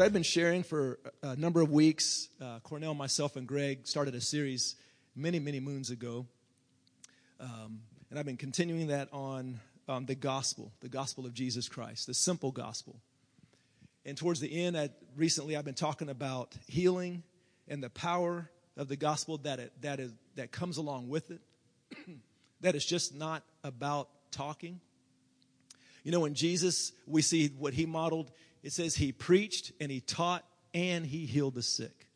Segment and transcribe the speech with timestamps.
[0.00, 4.14] what I've been sharing for a number of weeks, uh, Cornell, myself, and Greg started
[4.14, 4.76] a series
[5.14, 6.24] many, many moons ago.
[7.38, 12.06] Um, and I've been continuing that on um, the gospel, the gospel of Jesus Christ,
[12.06, 12.96] the simple gospel.
[14.06, 17.22] And towards the end, I, recently I've been talking about healing
[17.68, 18.48] and the power
[18.78, 21.42] of the gospel that, it, that, is, that comes along with it.
[22.62, 24.80] that it's just not about talking.
[26.04, 28.30] You know, when Jesus, we see what he modeled,
[28.62, 32.06] it says he preached and he taught and he healed the sick.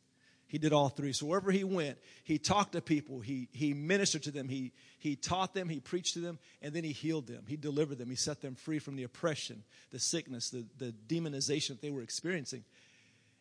[0.46, 1.12] He did all three.
[1.12, 5.16] So wherever he went, he talked to people, he, he ministered to them, he, he
[5.16, 7.44] taught them, he preached to them, and then he healed them.
[7.48, 11.68] He delivered them, he set them free from the oppression, the sickness, the, the demonization
[11.68, 12.62] that they were experiencing.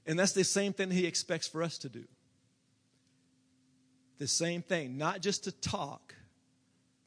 [0.07, 2.05] And that's the same thing he expects for us to do.
[4.17, 6.15] The same thing, not just to talk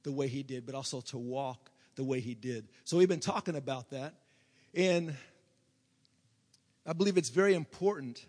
[0.04, 2.68] the way he did, but also to walk the way he did.
[2.84, 4.14] So we've been talking about that.
[4.72, 5.16] And
[6.86, 8.24] I believe it's very important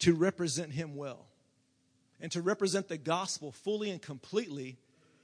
[0.00, 1.26] to represent him well
[2.20, 4.76] and to represent the gospel fully and completely.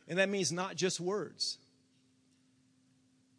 [0.08, 1.58] And that means not just words.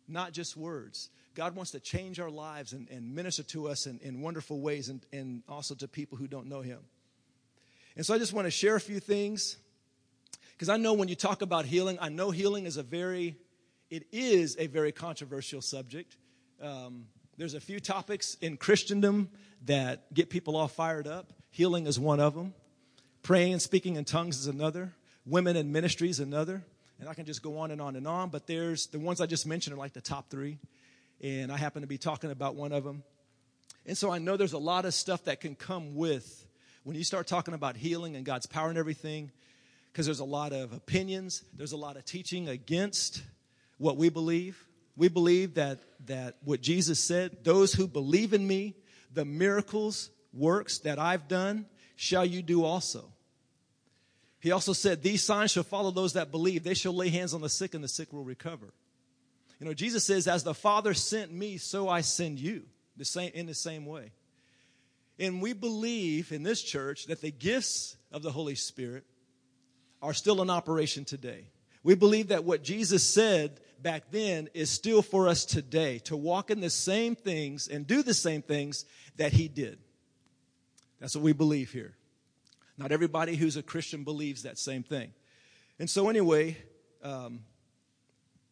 [0.07, 1.09] Not just words.
[1.33, 4.89] God wants to change our lives and, and minister to us in, in wonderful ways
[4.89, 6.79] and, and also to people who don't know him.
[7.95, 9.57] And so I just want to share a few things
[10.53, 13.37] because I know when you talk about healing, I know healing is a very,
[13.89, 16.17] it is a very controversial subject.
[16.61, 17.05] Um,
[17.41, 19.27] there's a few topics in Christendom
[19.65, 21.33] that get people all fired up.
[21.49, 22.53] Healing is one of them.
[23.23, 24.93] Praying and speaking in tongues is another.
[25.25, 26.61] Women in ministry is another.
[26.99, 29.25] And I can just go on and on and on, but there's the ones I
[29.25, 30.59] just mentioned are like the top three.
[31.19, 33.01] And I happen to be talking about one of them.
[33.87, 36.45] And so I know there's a lot of stuff that can come with
[36.83, 39.31] when you start talking about healing and God's power and everything,
[39.91, 43.23] because there's a lot of opinions, there's a lot of teaching against
[43.79, 44.63] what we believe.
[44.95, 48.75] We believe that, that what Jesus said, those who believe in me,
[49.13, 53.11] the miracles, works that I've done, shall you do also.
[54.39, 56.63] He also said, These signs shall follow those that believe.
[56.63, 58.73] They shall lay hands on the sick, and the sick will recover.
[59.59, 62.63] You know, Jesus says, As the Father sent me, so I send you,
[62.97, 64.11] the same, in the same way.
[65.19, 69.03] And we believe in this church that the gifts of the Holy Spirit
[70.01, 71.45] are still in operation today.
[71.83, 76.49] We believe that what Jesus said back then is still for us today to walk
[76.51, 78.85] in the same things and do the same things
[79.17, 79.79] that he did.
[80.99, 81.95] That's what we believe here.
[82.77, 85.13] Not everybody who's a Christian believes that same thing.
[85.79, 86.57] And so, anyway,
[87.03, 87.41] um,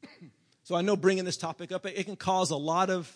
[0.63, 3.13] so I know bringing this topic up, it can cause a lot of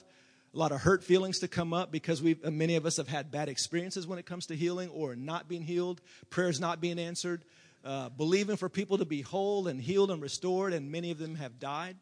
[0.54, 3.32] a lot of hurt feelings to come up because we many of us have had
[3.32, 6.00] bad experiences when it comes to healing or not being healed,
[6.30, 7.44] prayers not being answered
[7.84, 11.36] uh, believing for people to be whole and healed and restored, and many of them
[11.36, 11.98] have died.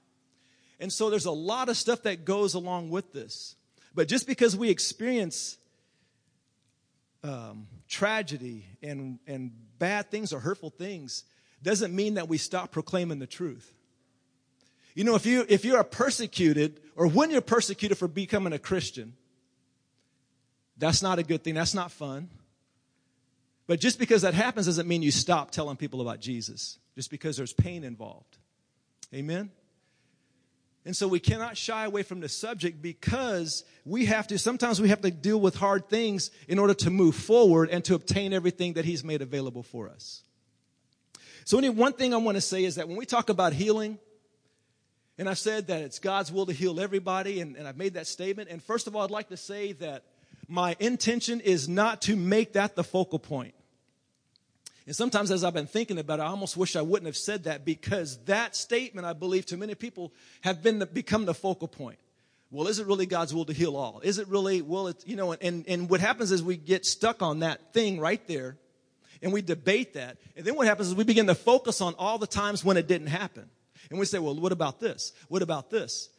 [0.80, 3.56] And so there's a lot of stuff that goes along with this.
[3.94, 5.58] But just because we experience
[7.24, 11.24] um, tragedy and, and bad things or hurtful things
[11.62, 13.74] doesn't mean that we stop proclaiming the truth.
[14.96, 18.60] You know, if you if you are persecuted or when you're persecuted for becoming a
[18.60, 19.14] Christian,
[20.78, 21.54] that's not a good thing.
[21.54, 22.30] That's not fun.
[23.68, 27.38] But just because that happens doesn't mean you stop telling people about Jesus, just because
[27.38, 28.38] there's pain involved.
[29.14, 29.52] Amen?
[30.84, 34.90] And so we cannot shy away from the subject because we have to, sometimes we
[34.90, 38.74] have to deal with hard things in order to move forward and to obtain everything
[38.74, 40.24] that He's made available for us.
[41.46, 44.00] So, only one thing I want to say is that when we talk about healing,
[45.18, 48.08] and I've said that it's God's will to heal everybody, and, and I've made that
[48.08, 48.50] statement.
[48.50, 50.04] And first of all, I'd like to say that
[50.52, 53.54] my intention is not to make that the focal point.
[54.86, 57.46] And sometimes as I've been thinking about it, I almost wish I wouldn't have said
[57.46, 61.70] that because that statement, I believe, to many people have been the, become the focal
[61.70, 62.00] point.
[62.50, 64.02] Well, is it really God's will to heal all?
[64.04, 67.22] Is it really, well, it, you know, and, and what happens is we get stuck
[67.22, 68.58] on that thing right there
[69.22, 70.18] and we debate that.
[70.36, 72.88] And then what happens is we begin to focus on all the times when it
[72.90, 73.50] didn't happen.
[73.90, 75.14] And we say, well, what about this?
[75.30, 76.10] What about this?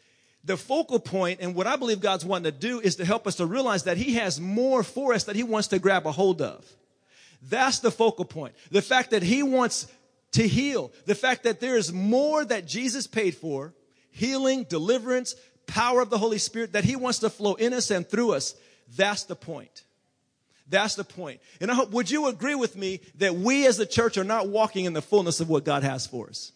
[0.44, 3.36] The focal point and what I believe God's wanting to do is to help us
[3.36, 6.42] to realize that He has more for us that He wants to grab a hold
[6.42, 6.64] of.
[7.42, 8.54] That's the focal point.
[8.70, 9.88] The fact that he wants
[10.32, 10.92] to heal.
[11.06, 13.74] The fact that there is more that Jesus paid for,
[14.10, 15.34] healing, deliverance,
[15.66, 18.54] power of the Holy Spirit, that he wants to flow in us and through us.
[18.96, 19.82] That's the point.
[20.68, 21.40] That's the point.
[21.60, 24.48] And I hope, would you agree with me that we as the church are not
[24.48, 26.52] walking in the fullness of what God has for us?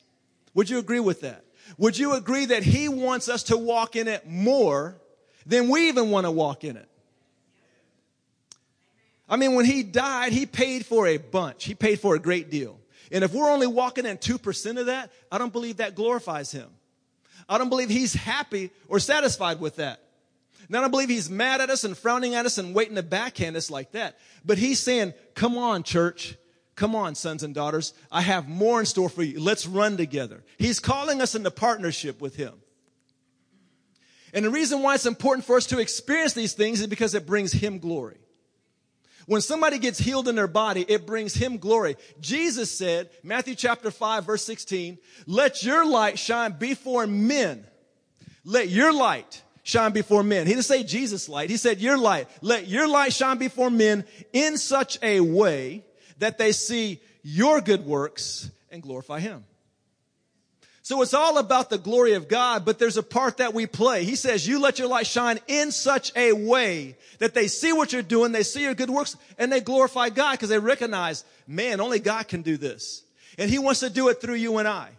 [0.55, 1.45] Would you agree with that?
[1.79, 4.97] Would you agree that he wants us to walk in it more
[5.45, 6.89] than we even want to walk in it?
[9.29, 11.65] I mean, when he died, he paid for a bunch.
[11.65, 12.79] He paid for a great deal.
[13.11, 16.69] And if we're only walking in 2% of that, I don't believe that glorifies him.
[17.49, 20.01] I don't believe he's happy or satisfied with that.
[20.69, 23.03] Now, I don't believe he's mad at us and frowning at us and waiting to
[23.03, 24.19] backhand us like that.
[24.45, 26.37] But he's saying, come on, church.
[26.77, 27.95] Come on, sons and daughters.
[28.13, 29.41] I have more in store for you.
[29.41, 30.45] Let's run together.
[30.59, 32.53] He's calling us into partnership with him.
[34.35, 37.27] And the reason why it's important for us to experience these things is because it
[37.27, 38.19] brings him glory.
[39.25, 41.97] When somebody gets healed in their body, it brings him glory.
[42.21, 47.67] Jesus said, Matthew chapter 5 verse 16, let your light shine before men.
[48.45, 50.47] Let your light shine before men.
[50.47, 51.49] He didn't say Jesus light.
[51.49, 52.29] He said your light.
[52.43, 55.86] Let your light shine before men in such a way
[56.19, 59.45] that they see your good works and glorify him.
[60.83, 64.05] So it's all about the glory of God, but there's a part that we play.
[64.05, 67.93] He says, you let your light shine in such a way that they see what
[67.93, 71.81] you're doing, they see your good works, and they glorify God because they recognize, man,
[71.81, 73.03] only God can do this.
[73.37, 74.91] And He wants to do it through you and I.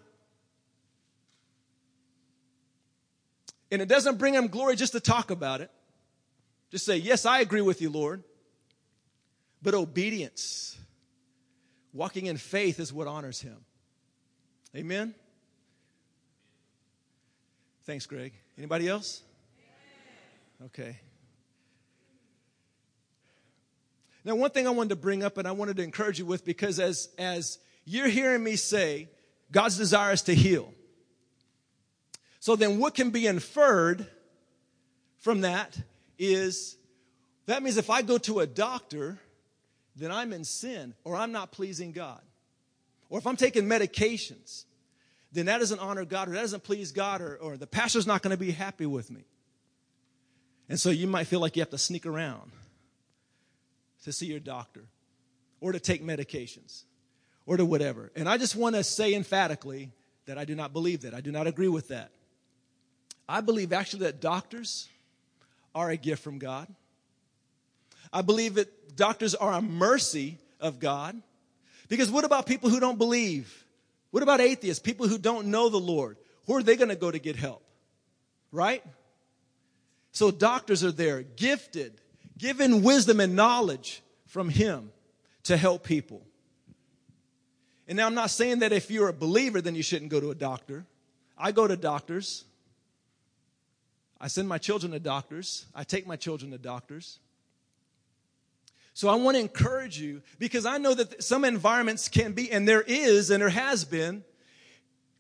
[3.72, 5.72] And it doesn't bring Him glory just to talk about it.
[6.70, 8.24] Just say, yes, I agree with you, Lord.
[9.62, 10.77] But obedience,
[11.98, 13.58] walking in faith is what honors Him.
[14.76, 15.16] Amen?
[17.86, 18.34] Thanks, Greg.
[18.58, 19.24] Anybody else?
[20.66, 21.00] Okay.
[24.24, 26.46] Now, one thing I wanted to bring up and I wanted to encourage you with
[26.46, 29.08] because as, as you're hearing me say,
[29.52, 30.74] God's desire is to heal.
[32.40, 34.06] So then what can be inferred
[35.20, 35.80] from that
[36.20, 36.78] is
[37.46, 39.20] that means if I go to a doctor,
[39.98, 42.22] then I'm in sin or I'm not pleasing God.
[43.10, 44.66] Or if I'm taking medications,
[45.32, 48.22] then that doesn't honor God or that doesn't please God or, or the pastor's not
[48.22, 49.24] going to be happy with me.
[50.70, 52.52] And so you might feel like you have to sneak around
[54.04, 54.84] to see your doctor
[55.62, 56.84] or to take medications
[57.46, 58.12] or to whatever.
[58.16, 59.92] And I just want to say emphatically
[60.26, 61.14] that I do not believe that.
[61.14, 62.12] I do not agree with that.
[63.28, 64.90] I believe actually that doctors
[65.74, 66.68] are a gift from God.
[68.12, 71.16] I believe that doctors are a mercy of God.
[71.88, 73.66] Because what about people who don't believe?
[74.12, 76.18] What about atheists, people who don't know the Lord?
[76.46, 77.64] Where are they going to go to get help?
[78.52, 78.84] Right?
[80.12, 82.02] So doctors are there, gifted,
[82.38, 84.92] given wisdom and knowledge from Him
[85.44, 86.22] to help people.
[87.88, 90.32] And now I'm not saying that if you're a believer, then you shouldn't go to
[90.32, 90.86] a doctor.
[91.38, 92.44] I go to doctors.
[94.20, 95.68] I send my children to doctors.
[95.76, 97.20] I take my children to doctors.
[98.98, 102.68] So I want to encourage you because I know that some environments can be, and
[102.68, 104.24] there is, and there has been,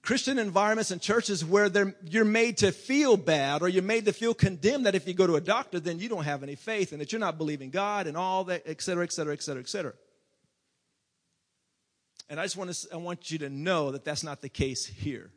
[0.02, 1.70] Christian environments and churches where
[2.04, 5.28] you're made to feel bad or you're made to feel condemned that if you go
[5.28, 8.08] to a doctor, then you don't have any faith and that you're not believing God
[8.08, 9.94] and all that, et cetera, et cetera, et cetera, et cetera.
[12.32, 14.88] And I just want to, I want you to know that that's not the case
[14.88, 15.30] here.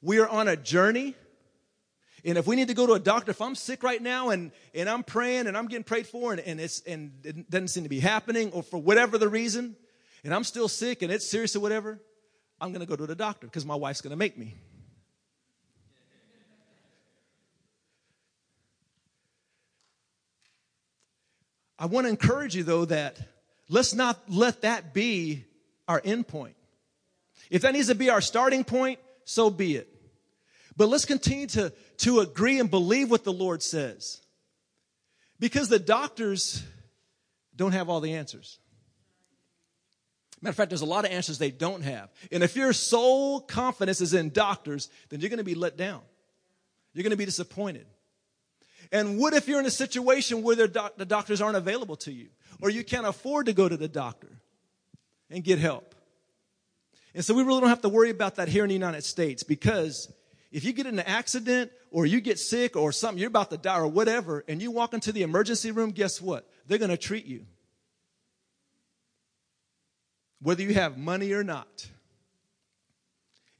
[0.00, 1.16] We are on a journey
[2.24, 4.52] and if we need to go to a doctor, if I'm sick right now and,
[4.74, 7.82] and I'm praying and I'm getting prayed for and, and, it's, and it doesn't seem
[7.82, 9.74] to be happening or for whatever the reason,
[10.22, 11.98] and I'm still sick and it's serious or whatever,
[12.60, 14.54] I'm going to go to the doctor because my wife's going to make me.
[21.76, 23.18] I want to encourage you though that
[23.68, 25.44] let's not let that be
[25.88, 26.54] our end point.
[27.50, 29.91] If that needs to be our starting point, so be it.
[30.76, 34.20] But let's continue to, to agree and believe what the Lord says.
[35.38, 36.62] Because the doctors
[37.54, 38.58] don't have all the answers.
[40.40, 42.10] Matter of fact, there's a lot of answers they don't have.
[42.32, 46.00] And if your sole confidence is in doctors, then you're going to be let down.
[46.94, 47.86] You're going to be disappointed.
[48.90, 52.28] And what if you're in a situation where doc- the doctors aren't available to you,
[52.60, 54.28] or you can't afford to go to the doctor
[55.30, 55.94] and get help?
[57.14, 59.42] And so we really don't have to worry about that here in the United States
[59.42, 60.12] because
[60.52, 63.56] if you get in an accident or you get sick or something, you're about to
[63.56, 66.48] die or whatever, and you walk into the emergency room, guess what?
[66.66, 67.46] They're going to treat you.
[70.40, 71.88] Whether you have money or not.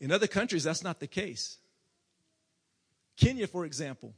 [0.00, 1.56] In other countries, that's not the case.
[3.16, 4.12] Kenya, for example.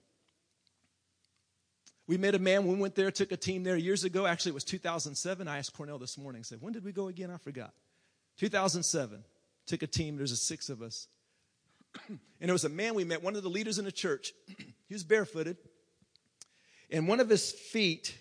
[2.07, 4.27] We met a man, we went there, took a team there years ago.
[4.27, 5.47] Actually, it was 2007.
[5.47, 7.31] I asked Cornell this morning, said, when did we go again?
[7.31, 7.73] I forgot.
[8.39, 9.25] 2007.
[9.67, 11.07] Took a team, there's a six of us.
[12.09, 14.33] and there was a man we met, one of the leaders in the church.
[14.59, 15.57] he was barefooted,
[16.91, 18.17] and one of his feet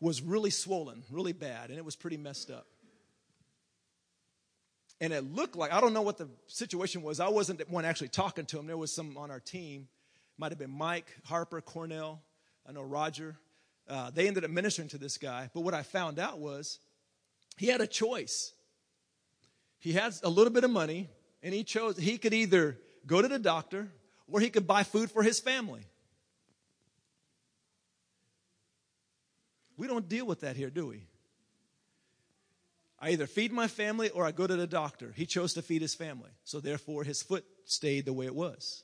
[0.00, 2.66] was really swollen, really bad, and it was pretty messed up.
[5.00, 7.20] And it looked like, I don't know what the situation was.
[7.20, 8.66] I wasn't the one actually talking to him.
[8.66, 9.88] There was some on our team.
[10.36, 12.20] Might have been Mike, Harper, Cornell,
[12.68, 13.36] I know Roger.
[13.88, 15.50] Uh, they ended up ministering to this guy.
[15.54, 16.78] But what I found out was
[17.56, 18.52] he had a choice.
[19.78, 21.08] He had a little bit of money,
[21.42, 23.88] and he chose, he could either go to the doctor
[24.30, 25.82] or he could buy food for his family.
[29.76, 31.04] We don't deal with that here, do we?
[33.00, 35.12] I either feed my family or I go to the doctor.
[35.14, 36.30] He chose to feed his family.
[36.44, 38.82] So therefore, his foot stayed the way it was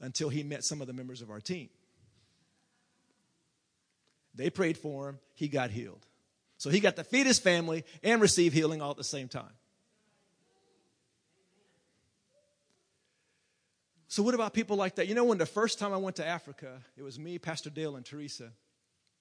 [0.00, 1.70] until he met some of the members of our team.
[4.34, 6.06] They prayed for him, he got healed.
[6.58, 9.52] So he got to feed his family and receive healing all at the same time.
[14.12, 15.08] So, what about people like that?
[15.08, 17.96] You know, when the first time I went to Africa, it was me, Pastor Dale,
[17.96, 18.52] and Teresa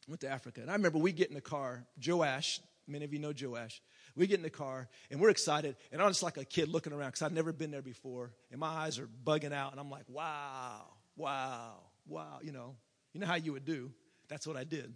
[0.06, 0.60] went to Africa.
[0.60, 3.82] And I remember we get in the car, Joash, many of you know Joash.
[4.18, 5.78] We get in the car and we're excited.
[5.94, 8.34] And I'm just like a kid looking around because I've never been there before.
[8.52, 9.72] And my eyes are bugging out.
[9.72, 10.82] And I'm like, wow,
[11.16, 12.40] wow, wow.
[12.42, 12.76] You know,
[13.14, 13.94] you know how you would do.
[14.28, 14.94] That's what I did.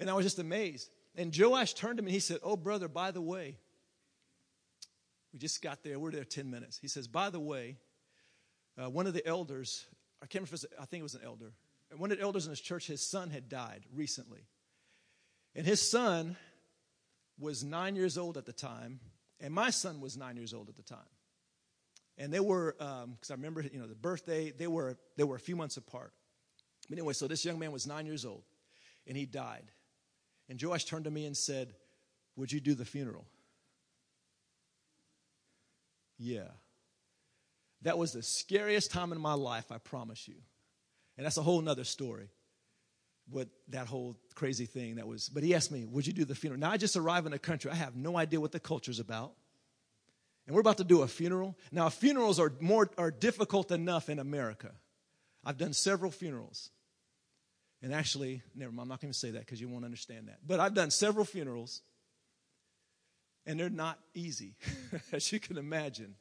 [0.00, 0.90] And I was just amazed.
[1.16, 3.56] And Joash turned to me and he said, Oh, brother, by the way,
[5.32, 5.98] we just got there.
[5.98, 6.76] We're there 10 minutes.
[6.76, 7.78] He says, By the way,
[8.78, 9.86] uh, one of the elders,
[10.22, 11.52] I can't remember I think it was an elder,
[11.96, 14.46] one of the elders in his church, his son had died recently.
[15.54, 16.36] And his son
[17.38, 19.00] was nine years old at the time,
[19.40, 20.98] and my son was nine years old at the time.
[22.18, 25.36] And they were, because um, I remember, you know, the birthday, they were, they were
[25.36, 26.12] a few months apart.
[26.88, 28.42] But anyway, so this young man was nine years old,
[29.06, 29.64] and he died.
[30.48, 31.74] And Joash turned to me and said,
[32.36, 33.24] Would you do the funeral?
[36.18, 36.48] Yeah.
[37.82, 40.36] That was the scariest time in my life, I promise you.
[41.16, 42.30] And that's a whole nother story.
[43.28, 45.28] What that whole crazy thing that was.
[45.28, 46.60] But he asked me, Would you do the funeral?
[46.60, 47.70] Now I just arrived in a country.
[47.70, 49.32] I have no idea what the culture's about.
[50.46, 51.56] And we're about to do a funeral.
[51.70, 54.72] Now, funerals are more are difficult enough in America.
[55.44, 56.70] I've done several funerals.
[57.80, 60.38] And actually, never mind, I'm not going to say that because you won't understand that.
[60.46, 61.82] But I've done several funerals,
[63.44, 64.54] and they're not easy,
[65.12, 66.14] as you can imagine.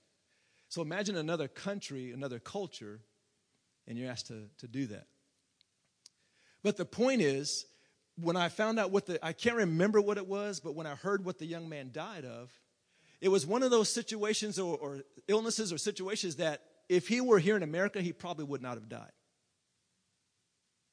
[0.71, 3.01] So imagine another country, another culture,
[3.89, 5.05] and you're asked to, to do that.
[6.63, 7.65] But the point is,
[8.15, 10.95] when I found out what the, I can't remember what it was, but when I
[10.95, 12.53] heard what the young man died of,
[13.19, 17.39] it was one of those situations or, or illnesses or situations that if he were
[17.39, 19.11] here in America, he probably would not have died.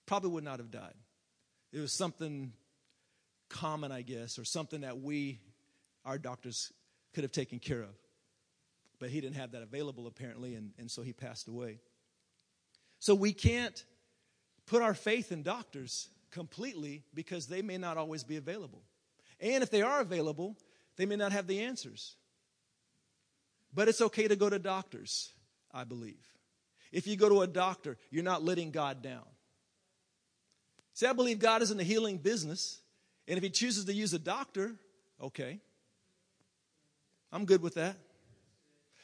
[0.06, 0.94] Probably would not have died.
[1.72, 2.52] It was something
[3.48, 5.38] common, I guess, or something that we,
[6.04, 6.72] our doctors,
[7.14, 7.94] could have taken care of.
[8.98, 11.78] But he didn't have that available, apparently, and, and so he passed away.
[12.98, 13.84] So we can't
[14.66, 18.82] put our faith in doctors completely because they may not always be available.
[19.40, 20.56] And if they are available,
[20.96, 22.16] they may not have the answers.
[23.72, 25.32] But it's okay to go to doctors,
[25.72, 26.26] I believe.
[26.90, 29.24] If you go to a doctor, you're not letting God down.
[30.94, 32.80] See, I believe God is in the healing business.
[33.28, 34.74] And if He chooses to use a doctor,
[35.22, 35.60] okay.
[37.30, 37.96] I'm good with that.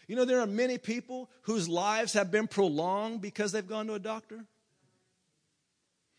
[0.07, 3.95] You know, there are many people whose lives have been prolonged because they've gone to
[3.95, 4.45] a doctor.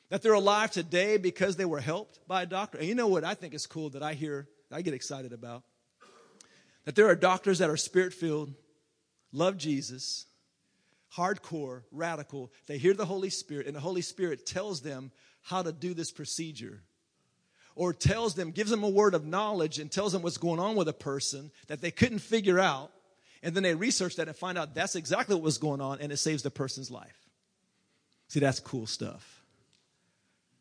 [0.10, 2.78] That they're alive today because they were helped by a doctor.
[2.78, 5.64] And you know what I think is cool that I hear, I get excited about?
[6.86, 8.54] That there are doctors that are spirit filled,
[9.32, 10.26] love Jesus,
[11.16, 12.52] hardcore, radical.
[12.68, 15.12] They hear the Holy Spirit, and the Holy Spirit tells them
[15.42, 16.84] how to do this procedure.
[17.76, 20.76] Or tells them, gives them a word of knowledge and tells them what's going on
[20.76, 22.92] with a person that they couldn't figure out
[23.46, 26.12] and then they research that and find out that's exactly what was going on, and
[26.12, 27.30] it saves the person's life.
[28.28, 29.44] See, that's cool stuff.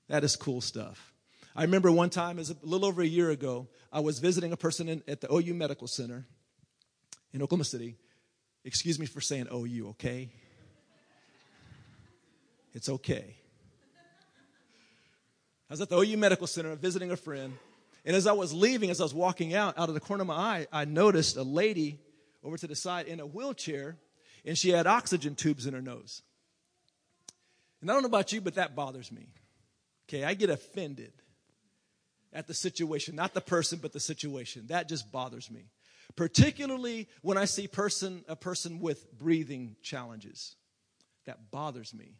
[0.09, 1.15] That is cool stuff.
[1.57, 4.57] I remember one time, as a little over a year ago, I was visiting a
[4.59, 6.27] person in, at the OU Medical Center
[7.33, 7.97] in Oklahoma City.
[8.67, 10.29] Excuse me for saying OU, okay?
[12.75, 13.35] It's okay.
[15.71, 17.55] I was at the OU Medical Center visiting a friend,
[18.05, 20.27] and as I was leaving, as I was walking out, out of the corner of
[20.27, 21.99] my eye, I noticed a lady
[22.45, 23.97] over to the side in a wheelchair,
[24.45, 26.23] and she had oxygen tubes in her nose.
[27.81, 29.29] And I don't know about you, but that bothers me.
[30.09, 31.13] Okay, I get offended
[32.33, 34.67] at the situation, not the person, but the situation.
[34.67, 35.71] That just bothers me.
[36.17, 40.57] Particularly when I see person a person with breathing challenges.
[41.27, 42.17] That bothers me.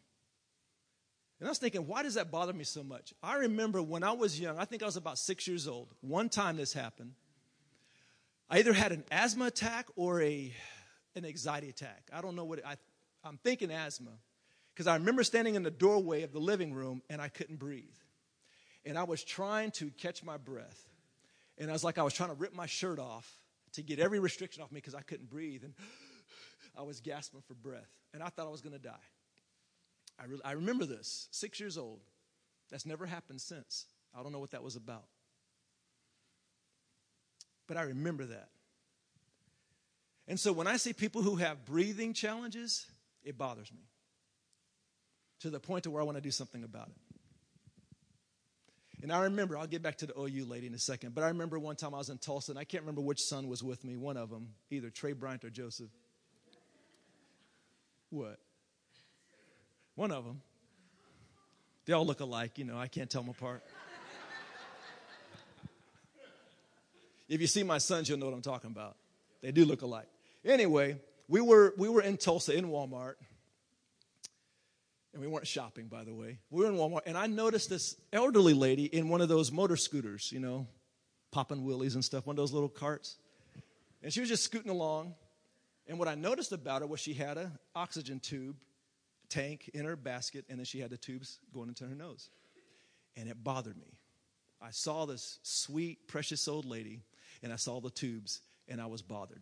[1.39, 3.13] And I was thinking, why does that bother me so much?
[3.21, 5.93] I remember when I was young, I think I was about six years old.
[6.01, 7.11] One time this happened.
[8.49, 10.53] I either had an asthma attack or a,
[11.15, 12.09] an anxiety attack.
[12.13, 12.75] I don't know what, it, I,
[13.23, 14.11] I'm thinking asthma.
[14.73, 17.95] Because I remember standing in the doorway of the living room and I couldn't breathe.
[18.85, 20.83] And I was trying to catch my breath.
[21.57, 23.39] And I was like, I was trying to rip my shirt off
[23.73, 25.63] to get every restriction off me because I couldn't breathe.
[25.63, 25.73] And
[26.77, 27.89] I was gasping for breath.
[28.13, 28.93] And I thought I was going to die.
[30.19, 32.01] I, re- I remember this, six years old.
[32.69, 33.85] That's never happened since.
[34.17, 35.05] I don't know what that was about.
[37.67, 38.49] But I remember that.
[40.27, 42.87] And so when I see people who have breathing challenges,
[43.25, 43.81] It bothers me
[45.39, 46.95] to the point to where I want to do something about it.
[49.01, 51.27] And I remember, I'll get back to the OU lady in a second, but I
[51.27, 53.83] remember one time I was in Tulsa, and I can't remember which son was with
[53.83, 55.89] me, one of them, either Trey Bryant or Joseph.
[58.09, 58.39] What?
[59.95, 60.41] One of them.
[61.85, 63.63] They all look alike, you know, I can't tell them apart.
[67.27, 68.95] If you see my sons, you'll know what I'm talking about.
[69.41, 70.07] They do look alike.
[70.43, 73.15] Anyway, we were, we were in Tulsa in Walmart.
[75.13, 76.39] And we weren't shopping, by the way.
[76.49, 79.77] We were in Walmart, and I noticed this elderly lady in one of those motor
[79.77, 80.67] scooters, you know,
[81.31, 83.17] popping wheelies and stuff, one of those little carts.
[84.03, 85.15] And she was just scooting along.
[85.87, 88.57] And what I noticed about her was she had an oxygen tube
[89.29, 92.29] tank in her basket, and then she had the tubes going into her nose.
[93.15, 93.97] And it bothered me.
[94.61, 97.01] I saw this sweet, precious old lady,
[97.43, 99.41] and I saw the tubes, and I was bothered.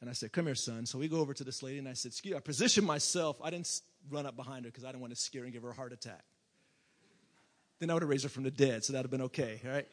[0.00, 0.86] And I said, Come here, son.
[0.86, 3.36] So we go over to this lady, and I said, Excuse me, I positioned myself.
[3.42, 5.70] I didn't run up behind her because I didn't want to scare and give her
[5.70, 6.22] a heart attack.
[7.80, 9.60] Then I would have raised her from the dead, so that would have been okay,
[9.64, 9.86] right?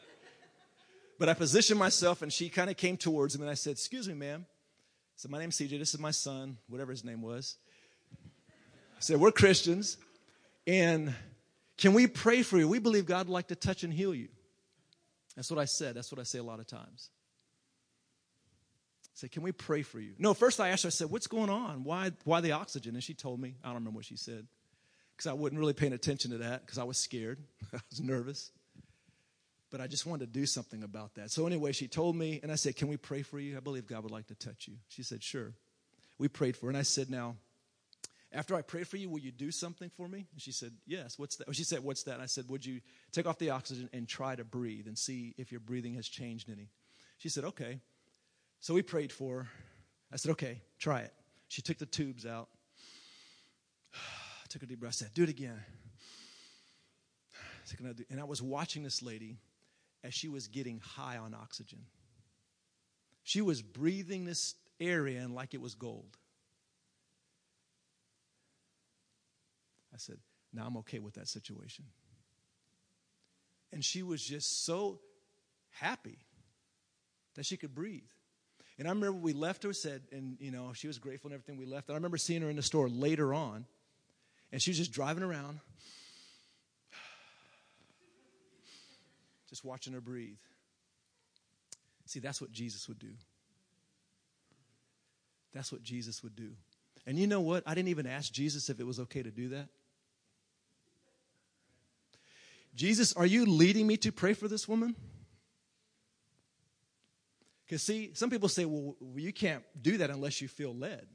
[1.18, 4.08] But I positioned myself, and she kind of came towards me, and I said, Excuse
[4.08, 4.46] me, ma'am.
[5.16, 5.80] Said, My name's CJ.
[5.80, 7.56] This is my son, whatever his name was.
[8.98, 9.98] I said, We're Christians,
[10.68, 11.14] and
[11.78, 12.68] can we pray for you?
[12.68, 14.30] We believe God would like to touch and heal you.
[15.36, 15.96] That's what I said.
[15.96, 17.10] That's what I say a lot of times.
[19.04, 20.14] I said, Can we pray for you?
[20.18, 21.84] No, first I asked her, I said, What's going on?
[21.84, 22.96] Why, why the oxygen?
[22.96, 23.56] And she told me.
[23.64, 24.48] I don't remember what she said
[25.16, 27.40] because I wasn't really paying attention to that because I was scared.
[27.74, 28.52] I was nervous.
[29.72, 31.32] But I just wanted to do something about that.
[31.32, 33.58] So, anyway, she told me, and I said, Can we pray for you?
[33.58, 34.76] I believe God would like to touch you.
[34.88, 35.54] She said, Sure.
[36.18, 36.70] We prayed for her.
[36.70, 37.36] And I said, Now,
[38.36, 40.28] after I pray for you, will you do something for me?
[40.32, 41.18] And she said, Yes.
[41.18, 41.56] What's that?
[41.56, 42.16] She said, What's that?
[42.16, 45.34] And I said, Would you take off the oxygen and try to breathe and see
[45.38, 46.70] if your breathing has changed any?
[47.18, 47.80] She said, Okay.
[48.60, 49.48] So we prayed for her.
[50.12, 51.14] I said, Okay, try it.
[51.48, 52.50] She took the tubes out.
[54.50, 54.96] took a deep breath.
[54.96, 55.60] Said, Do it again.
[58.12, 59.40] And I was watching this lady
[60.04, 61.80] as she was getting high on oxygen.
[63.24, 66.16] She was breathing this air in like it was gold.
[69.96, 70.18] I said,
[70.54, 71.86] Now I'm okay with that situation.
[73.72, 75.00] And she was just so
[75.72, 76.20] happy
[77.36, 78.04] that she could breathe.
[78.78, 81.58] And I remember we left her, said, and you know, she was grateful and everything
[81.58, 81.88] we left.
[81.88, 83.66] And I remember seeing her in the store later on,
[84.52, 85.60] and she was just driving around,
[89.50, 90.38] just watching her breathe.
[92.06, 93.14] See, that's what Jesus would do.
[95.54, 96.52] That's what Jesus would do.
[97.08, 97.64] And you know what?
[97.66, 99.70] I didn't even ask Jesus if it was okay to do that.
[102.76, 104.96] Jesus, are you leading me to pray for this woman?
[107.66, 111.08] Because, see, some people say, well, you can't do that unless you feel led.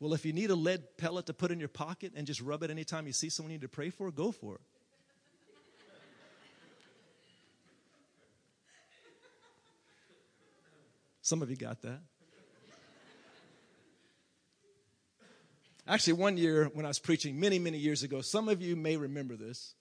[0.00, 2.62] Well, if you need a lead pellet to put in your pocket and just rub
[2.62, 4.60] it anytime you see someone you need to pray for, go for it.
[11.22, 12.02] Some of you got that.
[15.88, 18.96] Actually, one year when I was preaching many, many years ago, some of you may
[18.96, 19.74] remember this,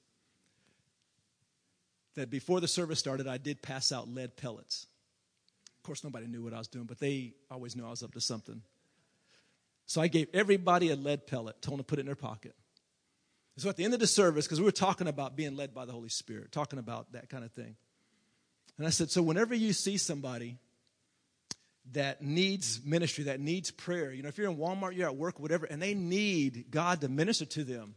[2.15, 4.87] that before the service started, I did pass out lead pellets.
[5.77, 8.13] Of course, nobody knew what I was doing, but they always knew I was up
[8.13, 8.61] to something.
[9.87, 12.55] So I gave everybody a lead pellet, told them to put it in their pocket.
[13.57, 15.85] So at the end of the service, because we were talking about being led by
[15.85, 17.75] the Holy Spirit, talking about that kind of thing.
[18.77, 20.57] And I said, so whenever you see somebody
[21.93, 24.11] that needs ministry, that needs prayer.
[24.11, 27.09] You know, if you're in Walmart, you're at work, whatever, and they need God to
[27.09, 27.95] minister to them,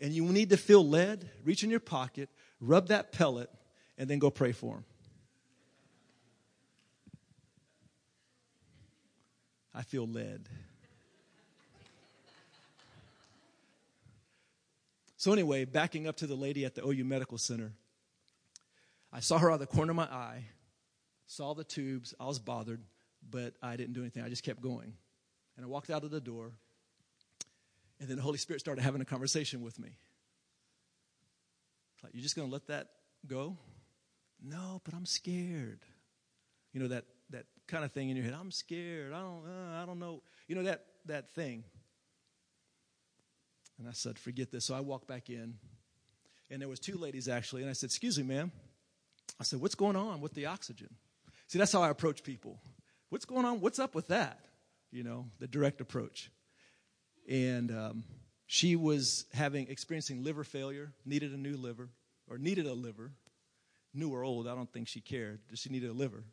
[0.00, 2.28] and you need to feel led, reach in your pocket,
[2.60, 3.50] rub that pellet,
[3.98, 4.84] and then go pray for them.
[9.74, 10.48] I feel led.
[15.16, 17.72] So, anyway, backing up to the lady at the OU Medical Center,
[19.12, 20.44] I saw her out of the corner of my eye
[21.26, 22.14] saw the tubes.
[22.18, 22.82] I was bothered,
[23.28, 24.22] but I didn't do anything.
[24.22, 24.94] I just kept going.
[25.56, 26.52] And I walked out of the door,
[28.00, 29.90] and then the Holy Spirit started having a conversation with me.
[32.02, 32.88] Like, you're just going to let that
[33.26, 33.56] go?
[34.42, 35.80] No, but I'm scared.
[36.72, 38.34] You know that that kind of thing in your head.
[38.38, 39.12] I'm scared.
[39.12, 39.44] I don't.
[39.46, 40.22] Uh, I don't know.
[40.48, 41.64] You know that that thing.
[43.78, 44.64] And I said, forget this.
[44.64, 45.54] So I walked back in,
[46.50, 48.52] and there was two ladies actually, and I said, excuse me, ma'am.
[49.40, 50.90] I said, what's going on with the oxygen?
[51.54, 52.58] See, that's how I approach people.
[53.10, 53.60] What's going on?
[53.60, 54.40] What's up with that?
[54.90, 56.32] You know, the direct approach.
[57.30, 58.04] And um,
[58.46, 61.90] she was having experiencing liver failure, needed a new liver,
[62.28, 63.12] or needed a liver.
[63.94, 65.38] New or old, I don't think she cared.
[65.54, 66.24] She needed a liver.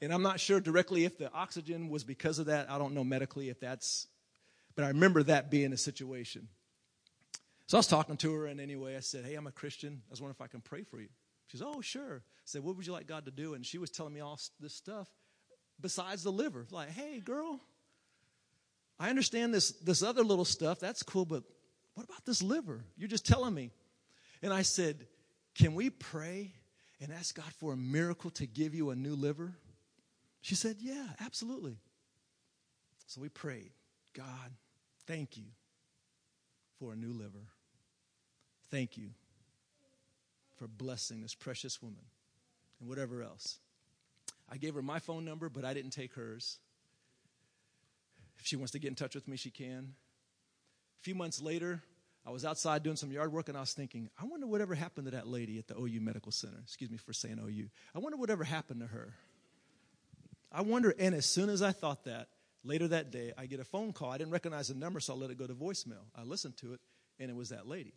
[0.00, 2.70] And I'm not sure directly if the oxygen was because of that.
[2.70, 4.06] I don't know medically if that's,
[4.74, 6.48] but I remember that being a situation.
[7.66, 10.00] So I was talking to her, and anyway, I said, Hey, I'm a Christian.
[10.08, 11.08] I was wondering if I can pray for you.
[11.46, 12.22] She said, Oh, sure.
[12.24, 13.54] I said, What would you like God to do?
[13.54, 15.08] And she was telling me all this stuff
[15.80, 16.66] besides the liver.
[16.70, 17.60] Like, hey, girl,
[18.98, 20.80] I understand this, this other little stuff.
[20.80, 21.42] That's cool, but
[21.94, 22.84] what about this liver?
[22.96, 23.70] You're just telling me.
[24.42, 25.06] And I said,
[25.54, 26.52] Can we pray
[27.00, 29.52] and ask God for a miracle to give you a new liver?
[30.40, 31.78] She said, Yeah, absolutely.
[33.06, 33.70] So we prayed,
[34.14, 34.50] God,
[35.06, 35.44] thank you
[36.78, 37.46] for a new liver.
[38.70, 39.10] Thank you
[40.56, 42.04] for blessing this precious woman
[42.80, 43.58] and whatever else.
[44.50, 46.58] I gave her my phone number, but I didn't take hers.
[48.38, 49.94] If she wants to get in touch with me, she can.
[51.00, 51.82] A few months later,
[52.26, 55.06] I was outside doing some yard work and I was thinking, I wonder whatever happened
[55.06, 56.58] to that lady at the OU Medical Center.
[56.62, 57.68] Excuse me for saying OU.
[57.94, 59.14] I wonder whatever happened to her.
[60.50, 62.28] I wonder, and as soon as I thought that,
[62.62, 64.10] later that day, I get a phone call.
[64.10, 66.04] I didn't recognize the number, so I let it go to voicemail.
[66.16, 66.80] I listened to it,
[67.18, 67.94] and it was that lady.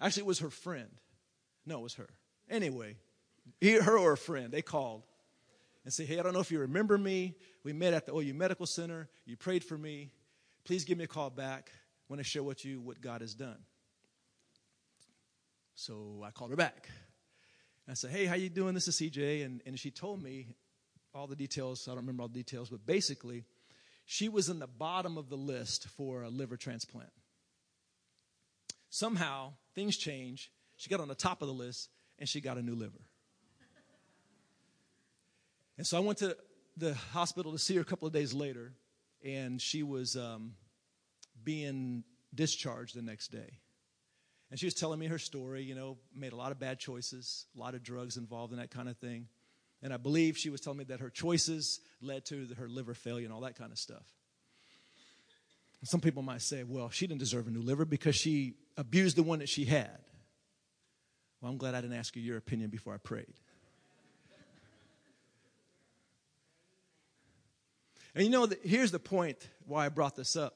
[0.00, 0.90] Actually, it was her friend.
[1.66, 2.08] No, it was her.
[2.50, 2.96] Anyway,
[3.60, 5.02] he, her or a friend, they called
[5.84, 7.34] and say, Hey, I don't know if you remember me.
[7.64, 9.08] We met at the OU Medical Center.
[9.24, 10.10] You prayed for me.
[10.64, 11.70] Please give me a call back.
[11.74, 13.58] I want to share with you what God has done.
[15.74, 16.88] So I called her back.
[17.88, 18.74] I said, Hey, how you doing?
[18.74, 19.44] This is CJ.
[19.44, 20.54] And, and she told me
[21.14, 21.86] all the details.
[21.88, 23.44] I don't remember all the details, but basically,
[24.04, 27.10] she was in the bottom of the list for a liver transplant.
[28.90, 30.50] Somehow, things change.
[30.82, 32.98] She got on the top of the list and she got a new liver.
[35.78, 36.36] And so I went to
[36.76, 38.72] the hospital to see her a couple of days later,
[39.24, 40.54] and she was um,
[41.44, 42.02] being
[42.34, 43.58] discharged the next day.
[44.50, 47.46] And she was telling me her story, you know, made a lot of bad choices,
[47.56, 49.28] a lot of drugs involved in that kind of thing.
[49.84, 53.26] And I believe she was telling me that her choices led to her liver failure
[53.26, 54.02] and all that kind of stuff.
[55.84, 59.22] Some people might say, well, she didn't deserve a new liver because she abused the
[59.22, 60.00] one that she had.
[61.42, 63.34] Well, I'm glad I didn't ask you your opinion before I prayed.
[68.14, 70.54] And you know, here's the point why I brought this up.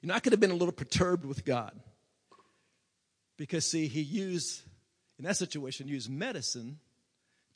[0.00, 1.78] You know, I could have been a little perturbed with God.
[3.36, 4.62] Because, see, he used,
[5.18, 6.78] in that situation, used medicine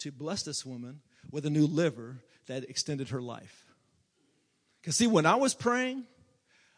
[0.01, 3.65] to bless this woman with a new liver that extended her life.
[4.81, 6.05] Because, see, when I was praying,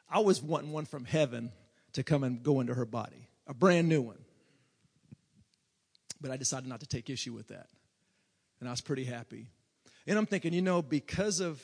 [0.08, 1.50] I was wanting one from heaven
[1.94, 4.18] to come and go into her body, a brand new one.
[6.20, 7.68] But I decided not to take issue with that.
[8.60, 9.46] And I was pretty happy.
[10.06, 11.62] And I'm thinking, you know, because of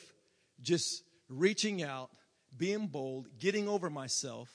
[0.61, 2.09] just reaching out,
[2.55, 4.49] being bold, getting over myself,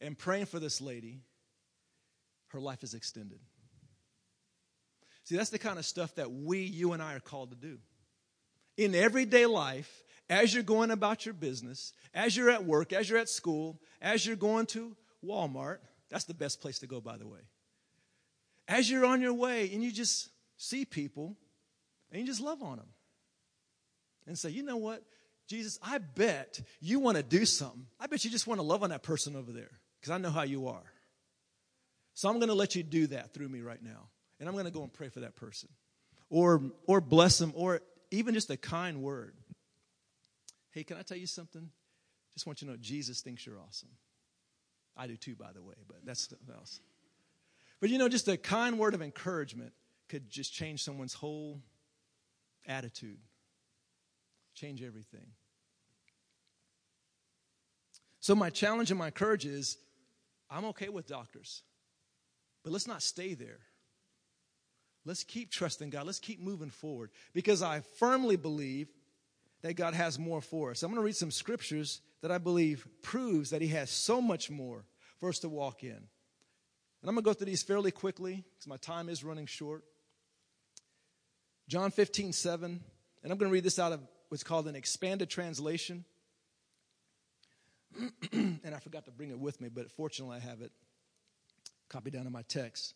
[0.00, 1.20] and praying for this lady,
[2.48, 3.40] her life is extended.
[5.24, 7.78] See, that's the kind of stuff that we, you and I, are called to do.
[8.76, 13.18] In everyday life, as you're going about your business, as you're at work, as you're
[13.18, 17.26] at school, as you're going to Walmart, that's the best place to go, by the
[17.26, 17.40] way.
[18.70, 21.36] As you're on your way and you just see people
[22.10, 22.86] and you just love on them
[24.28, 25.02] and say, you know what,
[25.48, 27.84] Jesus, I bet you want to do something.
[27.98, 30.30] I bet you just want to love on that person over there because I know
[30.30, 30.92] how you are.
[32.14, 34.08] So I'm going to let you do that through me right now.
[34.38, 35.68] And I'm going to go and pray for that person.
[36.30, 37.80] Or, or bless them, or
[38.12, 39.34] even just a kind word.
[40.70, 41.70] Hey, can I tell you something?
[42.32, 43.88] Just want you to know Jesus thinks you're awesome.
[44.96, 46.80] I do too, by the way, but that's something else.
[47.80, 49.72] But you know, just a kind word of encouragement
[50.08, 51.60] could just change someone's whole
[52.66, 53.18] attitude
[54.60, 55.26] change everything.
[58.20, 59.78] So, my challenge and my courage is
[60.50, 61.62] I'm okay with doctors,
[62.62, 63.60] but let's not stay there.
[65.06, 66.04] Let's keep trusting God.
[66.04, 68.88] Let's keep moving forward because I firmly believe
[69.62, 70.82] that God has more for us.
[70.82, 74.50] I'm going to read some scriptures that I believe proves that He has so much
[74.50, 74.84] more
[75.18, 76.02] for us to walk in.
[77.02, 79.84] And I'm going to go through these fairly quickly because my time is running short.
[81.68, 82.80] John 15, 7.
[83.22, 86.04] And I'm going to read this out of what's called an expanded translation.
[88.32, 90.72] and I forgot to bring it with me, but fortunately I have it
[91.88, 92.94] copied down in my text.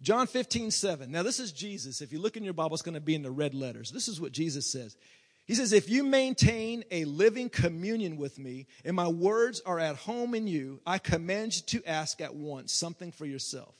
[0.00, 1.10] John 15, 7.
[1.10, 2.00] Now, this is Jesus.
[2.00, 3.90] If you look in your Bible, it's going to be in the red letters.
[3.90, 4.96] This is what Jesus says.
[5.44, 9.96] He says, If you maintain a living communion with me, and my words are at
[9.96, 13.74] home in you, I command you to ask at once something for yourself.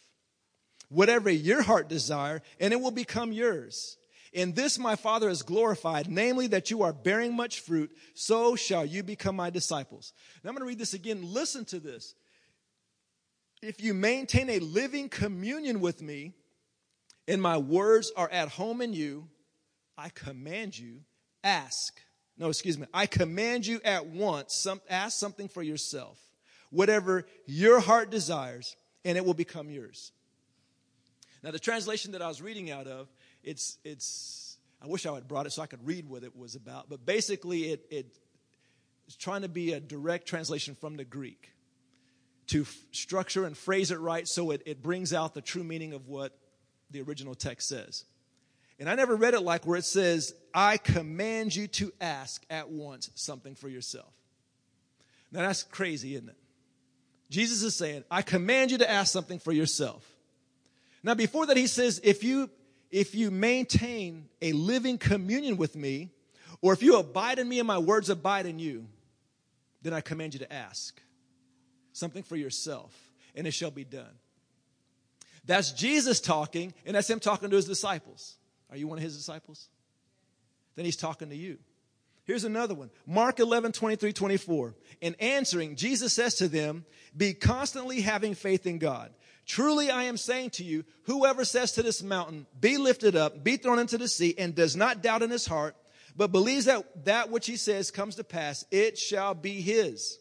[0.89, 3.97] Whatever your heart desire, and it will become yours.
[4.33, 8.85] In this my Father is glorified, namely that you are bearing much fruit, so shall
[8.85, 10.13] you become my disciples.
[10.43, 11.21] Now I'm going to read this again.
[11.23, 12.15] Listen to this.
[13.63, 16.33] If you maintain a living communion with me,
[17.29, 19.29] and my words are at home in you,
[19.97, 21.03] I command you,
[21.45, 22.01] ask.
[22.39, 22.87] No, excuse me.
[22.93, 26.19] I command you at once, some, ask something for yourself,
[26.71, 30.13] whatever your heart desires, and it will become yours.
[31.43, 33.09] Now, the translation that I was reading out of,
[33.43, 36.55] it's, it's, I wish I had brought it so I could read what it was
[36.55, 38.17] about, but basically it, it
[39.07, 41.51] it's trying to be a direct translation from the Greek
[42.47, 45.93] to f- structure and phrase it right so it, it brings out the true meaning
[45.93, 46.39] of what
[46.91, 48.05] the original text says.
[48.83, 52.69] And I never read it like where it says, I command you to ask at
[52.69, 54.13] once something for yourself.
[55.31, 56.37] Now that's crazy, isn't it?
[57.31, 60.05] Jesus is saying, I command you to ask something for yourself.
[61.05, 62.51] Now, before that, he says, if you,
[62.91, 66.11] if you maintain a living communion with me,
[66.61, 68.89] or if you abide in me and my words abide in you,
[69.83, 71.01] then I command you to ask
[71.93, 72.93] something for yourself,
[73.37, 74.19] and it shall be done.
[75.45, 78.39] That's Jesus talking, and that's him talking to his disciples.
[78.73, 79.69] Are you one of his disciples?
[80.77, 81.59] Then he's talking to you.
[82.25, 82.89] Here's another one.
[83.07, 84.75] Mark 11, 23, 24.
[85.03, 89.13] In answering, Jesus says to them, Be constantly having faith in God.
[89.45, 93.59] Truly I am saying to you, whoever says to this mountain, Be lifted up, be
[93.59, 95.77] thrown into the sea, and does not doubt in his heart,
[96.17, 100.19] but believes that that which he says comes to pass, it shall be his.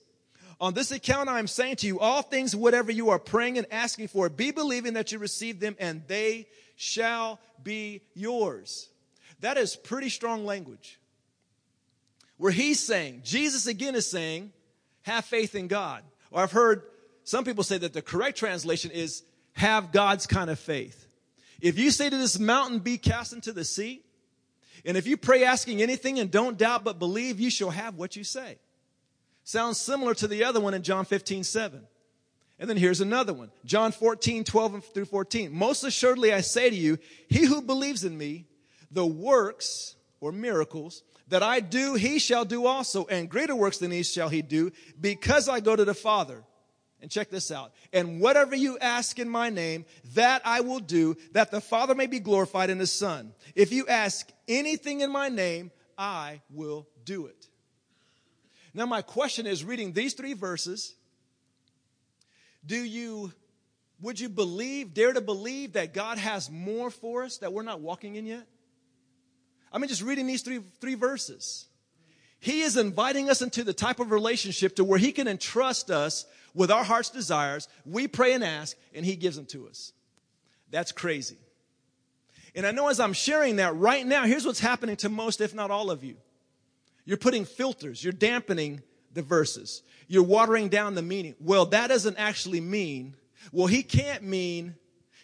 [0.60, 3.66] On this account, I am saying to you, all things, whatever you are praying and
[3.72, 6.48] asking for, be believing that you receive them, and they
[6.82, 8.90] shall be yours.
[9.42, 11.00] That is pretty strong language.
[12.38, 14.52] Where he's saying, Jesus again is saying,
[15.04, 16.04] have faith in God.
[16.32, 16.82] Or I've heard
[17.24, 19.22] some people say that the correct translation is
[19.54, 21.08] have God's kind of faith.
[21.62, 24.02] If you say to this mountain, be cast into the sea,
[24.84, 28.16] and if you pray asking anything and don't doubt but believe, you shall have what
[28.16, 28.58] you say.
[29.44, 31.84] Sounds similar to the other one in John 15, 7.
[32.62, 33.52] And then here's another one.
[33.66, 35.52] John 14, 12 through 14.
[35.52, 38.46] Most assuredly I say to you, he who believes in me,
[38.92, 43.90] the works or miracles that I do, he shall do also, and greater works than
[43.90, 46.44] these shall he do, because I go to the Father.
[47.02, 47.72] And check this out.
[47.94, 52.06] And whatever you ask in my name, that I will do, that the Father may
[52.06, 53.34] be glorified in the Son.
[53.56, 57.48] If you ask anything in my name, I will do it.
[58.76, 60.94] Now, my question is reading these three verses,
[62.66, 63.32] do you,
[64.00, 67.82] would you believe, dare to believe that God has more for us that we're not
[67.82, 68.48] walking in yet?
[69.72, 71.68] I mean, just reading these three, three verses.
[72.40, 76.26] He is inviting us into the type of relationship to where He can entrust us
[76.54, 77.68] with our heart's desires.
[77.86, 79.94] We pray and ask, and He gives them to us.
[80.72, 81.38] That's crazy.
[82.56, 85.54] And I know as I'm sharing that right now, here's what's happening to most, if
[85.54, 86.18] not all of you.
[87.06, 88.82] You're putting filters, you're dampening
[89.14, 91.36] the verses, you're watering down the meaning.
[91.40, 93.16] Well, that doesn't actually mean,
[93.52, 94.76] well, he can't mean,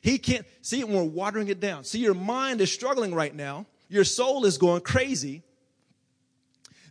[0.02, 1.84] he can't, see, we're watering it down.
[1.84, 5.44] See, your mind is struggling right now, your soul is going crazy.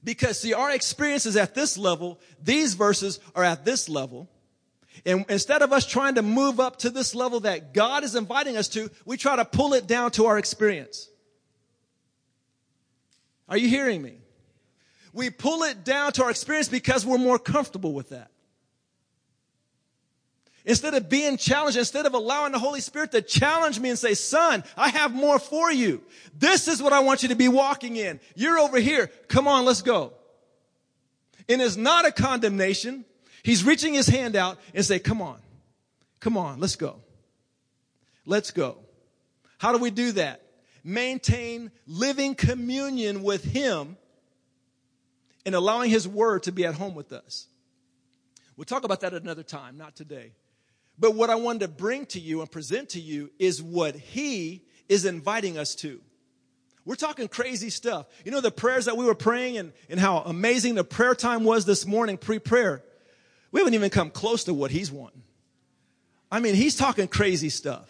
[0.05, 4.31] Because, see, our experiences at this level, these verses are at this level.
[5.05, 8.57] And instead of us trying to move up to this level that God is inviting
[8.57, 11.09] us to, we try to pull it down to our experience.
[13.49, 14.19] Are you hearing me?
[15.17, 18.31] We pull it down to our experience because we're more comfortable with that.
[20.67, 24.13] Instead of being challenged, instead of allowing the Holy Spirit to challenge me and say,
[24.13, 26.03] son, I have more for you.
[26.39, 28.21] This is what I want you to be walking in.
[28.35, 29.07] You're over here.
[29.29, 30.13] Come on, let's go.
[31.49, 33.07] And it's not a condemnation.
[33.43, 35.39] He's reaching his hand out and say, come on,
[36.21, 36.97] come on, let's go.
[38.27, 38.77] Let's go.
[39.57, 40.43] How do we do that?
[40.85, 43.97] Maintain living communion with him
[45.47, 47.47] and allowing His Word to be at home with us.
[48.57, 50.33] We'll talk about that at another time, not today.
[50.99, 54.65] But what I wanted to bring to you and present to you is what He
[54.89, 56.01] is inviting us to.
[56.85, 58.07] We're talking crazy stuff.
[58.25, 61.45] You know, the prayers that we were praying and, and how amazing the prayer time
[61.45, 62.83] was this morning, pre prayer.
[63.53, 65.23] We haven't even come close to what He's wanting.
[66.31, 67.89] I mean, He's talking crazy stuff.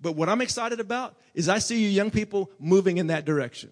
[0.00, 3.70] But what I'm excited about is I see you young people moving in that direction.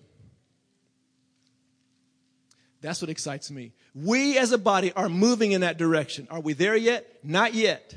[2.81, 3.73] That's what excites me.
[3.95, 6.29] We as a body are moving in that direction.
[6.31, 7.07] Are we there yet?
[7.25, 7.95] Not yet.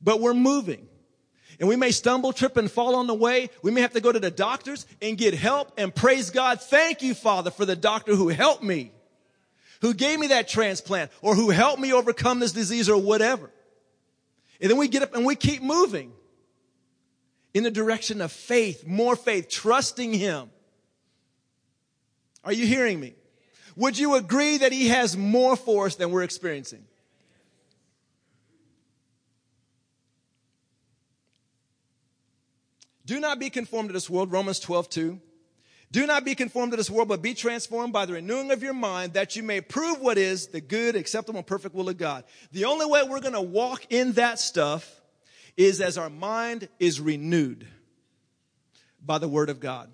[0.00, 0.86] But we're moving.
[1.58, 3.50] And we may stumble, trip, and fall on the way.
[3.62, 6.60] We may have to go to the doctors and get help and praise God.
[6.60, 8.92] Thank you, Father, for the doctor who helped me,
[9.80, 13.50] who gave me that transplant, or who helped me overcome this disease or whatever.
[14.60, 16.12] And then we get up and we keep moving
[17.52, 20.50] in the direction of faith, more faith, trusting Him.
[22.44, 23.14] Are you hearing me?
[23.76, 26.84] Would you agree that he has more for us than we're experiencing?
[33.06, 35.20] Do not be conformed to this world, Romans 12, 2.
[35.92, 38.74] Do not be conformed to this world, but be transformed by the renewing of your
[38.74, 42.24] mind that you may prove what is the good, acceptable, and perfect will of God.
[42.50, 45.00] The only way we're going to walk in that stuff
[45.56, 47.66] is as our mind is renewed
[49.04, 49.92] by the word of God.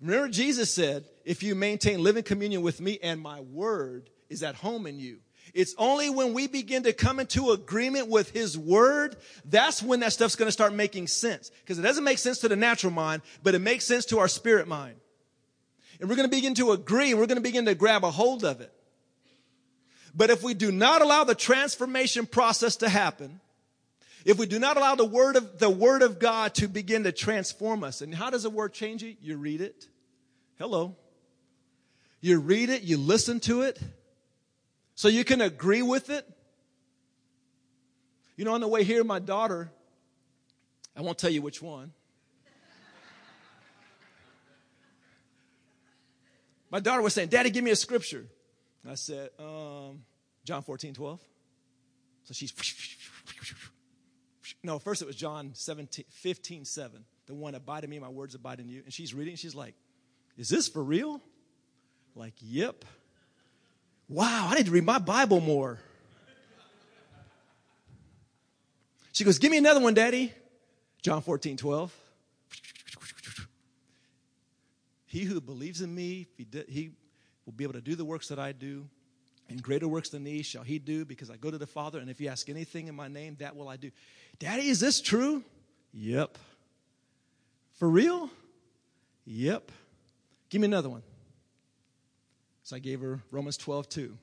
[0.00, 4.54] Remember, Jesus said, if you maintain living communion with me and my word is at
[4.56, 5.18] home in you.
[5.52, 10.12] It's only when we begin to come into agreement with his word, that's when that
[10.12, 11.50] stuff's going to start making sense.
[11.60, 14.28] Because it doesn't make sense to the natural mind, but it makes sense to our
[14.28, 14.96] spirit mind.
[16.00, 18.10] And we're going to begin to agree and we're going to begin to grab a
[18.10, 18.72] hold of it.
[20.14, 23.40] But if we do not allow the transformation process to happen,
[24.24, 27.12] if we do not allow the word of, the word of God to begin to
[27.12, 29.16] transform us, and how does the word change you?
[29.20, 29.86] You read it.
[30.58, 30.96] Hello.
[32.24, 33.78] You read it, you listen to it,
[34.94, 36.26] so you can agree with it.
[38.34, 39.70] You know, on the way here, my daughter,
[40.96, 41.92] I won't tell you which one.
[46.70, 48.24] My daughter was saying, Daddy, give me a scripture.
[48.88, 50.00] I said, um,
[50.46, 51.20] John 14, 12.
[52.24, 52.54] So she's,
[54.62, 57.04] no, first it was John 17, 15, 7.
[57.26, 58.80] The one, abide in me, my words abide in you.
[58.82, 59.74] And she's reading, she's like,
[60.38, 61.20] Is this for real?
[62.16, 62.84] Like, yep.
[64.08, 65.78] Wow, I need to read my Bible more.
[69.12, 70.32] She goes, Give me another one, Daddy.
[71.02, 71.94] John 14, 12.
[75.06, 76.90] He who believes in me, he, he
[77.46, 78.88] will be able to do the works that I do.
[79.48, 81.98] And greater works than these shall he do because I go to the Father.
[82.00, 83.90] And if you ask anything in my name, that will I do.
[84.38, 85.44] Daddy, is this true?
[85.92, 86.38] Yep.
[87.74, 88.30] For real?
[89.26, 89.70] Yep.
[90.48, 91.02] Give me another one.
[92.64, 94.18] So I gave her Romans 12, 2,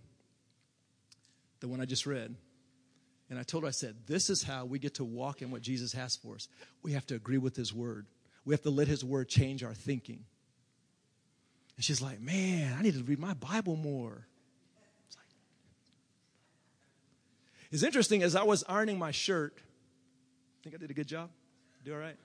[1.60, 2.36] the one I just read.
[3.30, 5.62] And I told her, I said, this is how we get to walk in what
[5.62, 6.50] Jesus has for us.
[6.84, 8.08] We have to agree with his word.
[8.44, 10.26] We have to let his word change our thinking.
[11.78, 14.28] And she's like, man, I need to read my Bible more.
[15.08, 15.18] It's,
[17.72, 19.58] it's interesting, as I was ironing my shirt,
[20.64, 21.30] think I did a good job?
[21.84, 22.18] Do all right?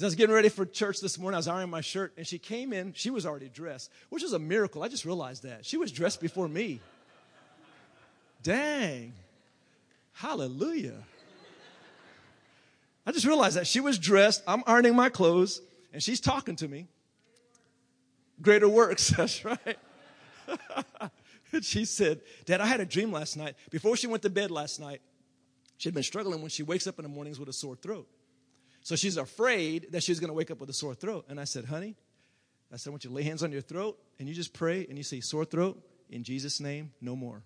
[0.00, 2.26] As I was getting ready for church this morning, I was ironing my shirt, and
[2.26, 2.94] she came in.
[2.94, 4.82] She was already dressed, which is a miracle.
[4.82, 5.66] I just realized that.
[5.66, 6.80] She was dressed before me.
[8.42, 9.12] Dang.
[10.14, 11.04] Hallelujah.
[13.04, 13.66] I just realized that.
[13.66, 14.42] She was dressed.
[14.46, 15.60] I'm ironing my clothes,
[15.92, 16.86] and she's talking to me
[18.40, 19.08] greater works.
[19.18, 19.78] That's right.
[21.60, 23.54] she said, Dad, I had a dream last night.
[23.68, 25.02] Before she went to bed last night,
[25.76, 28.08] she had been struggling when she wakes up in the mornings with a sore throat.
[28.82, 31.26] So she's afraid that she's going to wake up with a sore throat.
[31.28, 31.96] And I said, honey,
[32.72, 34.86] I said, I want you to lay hands on your throat and you just pray
[34.88, 37.42] and you say, sore throat, in Jesus' name, no more.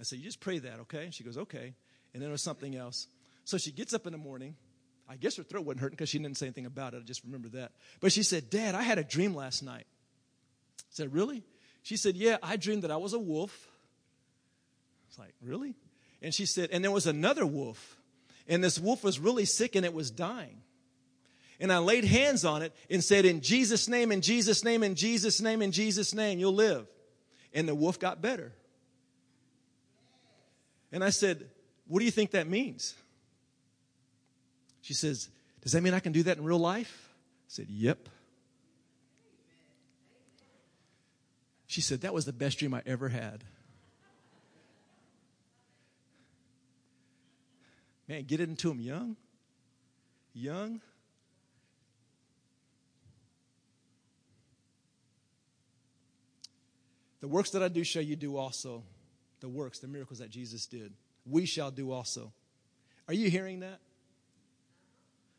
[0.00, 1.04] I said, you just pray that, okay?
[1.04, 1.74] And She goes, okay.
[2.12, 3.06] And then there was something else.
[3.44, 4.56] So she gets up in the morning.
[5.08, 6.98] I guess her throat wasn't hurting because she didn't say anything about it.
[6.98, 7.72] I just remember that.
[8.00, 9.86] But she said, Dad, I had a dream last night
[10.78, 11.42] I said, Really?
[11.82, 13.68] She said, Yeah, I dreamed that I was a wolf.
[15.08, 15.74] It's like, Really?
[16.22, 17.96] And she said, And there was another wolf.
[18.48, 20.62] And this wolf was really sick and it was dying.
[21.58, 24.94] And I laid hands on it and said, In Jesus' name, in Jesus' name, in
[24.94, 26.86] Jesus' name, in Jesus' name, you'll live.
[27.54, 28.52] And the wolf got better.
[30.92, 31.48] And I said,
[31.86, 32.94] What do you think that means?
[34.82, 35.30] She says,
[35.62, 37.08] Does that mean I can do that in real life?
[37.10, 38.08] I said, Yep.
[41.66, 43.44] She said, That was the best dream I ever had.
[48.08, 49.16] Man, get it into them young.
[50.32, 50.80] Young.
[57.20, 58.84] The works that I do shall you do also.
[59.40, 60.92] The works, the miracles that Jesus did.
[61.24, 62.32] We shall do also.
[63.08, 63.80] Are you hearing that?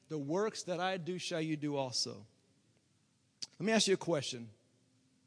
[0.10, 2.26] The works that I do shall you do also.
[3.60, 4.50] Let me ask you a question.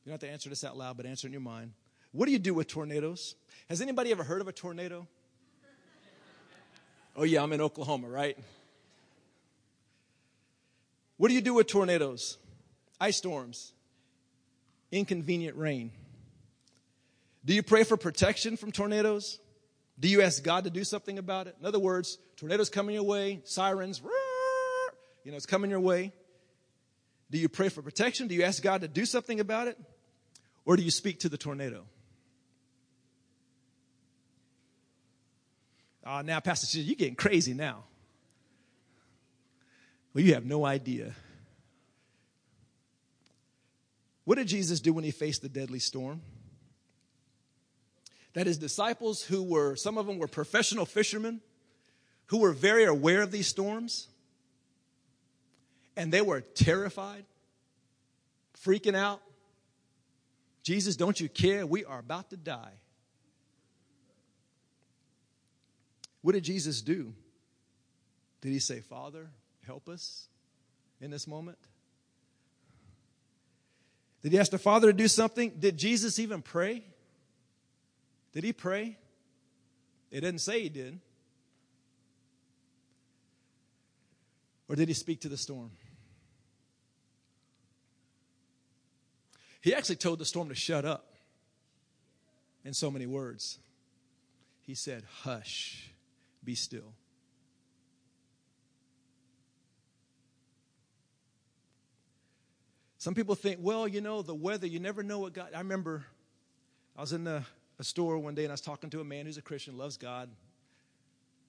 [0.04, 1.72] You don't have to answer this out loud, but answer in your mind.
[2.12, 3.36] What do you do with tornadoes?
[3.68, 5.06] Has anybody ever heard of a tornado?
[7.16, 8.38] Oh, yeah, I'm in Oklahoma, right?
[11.16, 12.38] What do you do with tornadoes?
[13.00, 13.72] Ice storms,
[14.90, 15.90] inconvenient rain.
[17.44, 19.38] Do you pray for protection from tornadoes?
[19.98, 21.56] Do you ask God to do something about it?
[21.60, 24.00] In other words, tornadoes coming your way, sirens,
[25.24, 26.12] you know, it's coming your way.
[27.30, 28.26] Do you pray for protection?
[28.26, 29.78] Do you ask God to do something about it?
[30.64, 31.84] Or do you speak to the tornado?
[36.04, 37.84] Oh, now, Pastor, you're getting crazy now.
[40.14, 41.14] Well, you have no idea.
[44.24, 46.22] What did Jesus do when he faced the deadly storm?
[48.34, 51.40] That his disciples, who were, some of them were professional fishermen,
[52.26, 54.08] who were very aware of these storms,
[55.96, 57.24] and they were terrified,
[58.64, 59.20] freaking out.
[60.62, 61.66] Jesus, don't you care?
[61.66, 62.79] We are about to die.
[66.22, 67.14] What did Jesus do?
[68.40, 69.30] Did he say, Father,
[69.66, 70.28] help us
[71.00, 71.58] in this moment?
[74.22, 75.52] Did he ask the Father to do something?
[75.58, 76.84] Did Jesus even pray?
[78.32, 78.98] Did he pray?
[80.10, 81.00] It didn't say he did.
[84.68, 85.70] Or did he speak to the storm?
[89.60, 91.16] He actually told the storm to shut up
[92.64, 93.58] in so many words.
[94.62, 95.89] He said, Hush,
[96.44, 96.94] be still.
[102.98, 105.48] Some people think, well, you know, the weather, you never know what God.
[105.54, 106.04] I remember
[106.96, 107.46] I was in a,
[107.78, 109.96] a store one day and I was talking to a man who's a Christian, loves
[109.96, 110.28] God,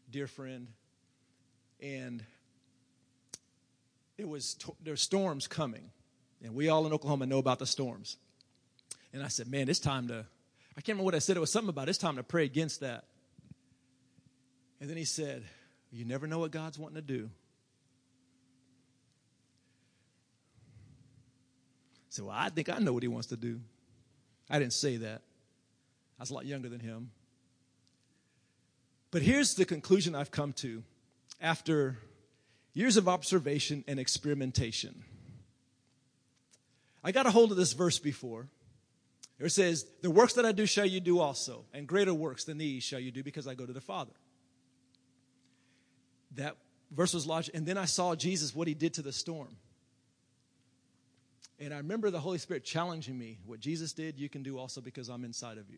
[0.09, 0.67] dear friend,
[1.81, 2.23] and
[4.17, 5.89] it was there's storms coming,
[6.41, 8.15] and we all in Oklahoma know about the storms.
[9.11, 10.25] And I said, man, it's time to.
[10.77, 11.35] I can't remember what I said.
[11.35, 13.03] It was something about it's time to pray against that.
[14.81, 15.43] And then he said,
[15.91, 17.29] you never know what God's wanting to do.
[21.95, 23.59] I said, Well, I think I know what he wants to do.
[24.49, 25.21] I didn't say that.
[26.19, 27.11] I was a lot younger than him.
[29.11, 30.83] But here's the conclusion I've come to
[31.41, 31.97] after
[32.73, 35.03] years of observation and experimentation.
[37.03, 38.47] I got a hold of this verse before.
[39.39, 42.57] It says, The works that I do shall you do also, and greater works than
[42.57, 44.11] these shall you do because I go to the Father.
[46.35, 46.57] That
[46.91, 49.55] verse was lodged, and then I saw Jesus, what he did to the storm.
[51.59, 54.81] And I remember the Holy Spirit challenging me what Jesus did, you can do also
[54.81, 55.77] because I'm inside of you.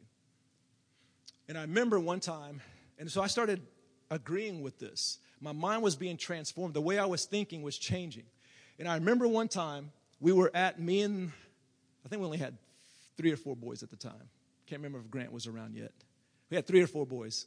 [1.50, 2.62] And I remember one time,
[2.98, 3.62] and so I started
[4.10, 5.20] agreeing with this.
[5.42, 6.74] My mind was being transformed.
[6.74, 8.24] The way I was thinking was changing.
[8.80, 9.92] And I remember one time
[10.22, 11.32] we were at me and
[12.06, 12.58] I think we only had
[13.18, 14.30] three or four boys at the time.
[14.68, 15.92] Can't remember if Grant was around yet.
[16.50, 17.46] We had three or four boys.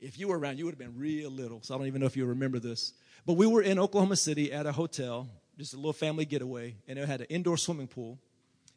[0.00, 1.62] If you were around, you would have been real little.
[1.62, 2.92] So I don't even know if you remember this.
[3.24, 5.28] But we were in Oklahoma City at a hotel
[5.58, 8.18] just a little family getaway, and it had an indoor swimming pool.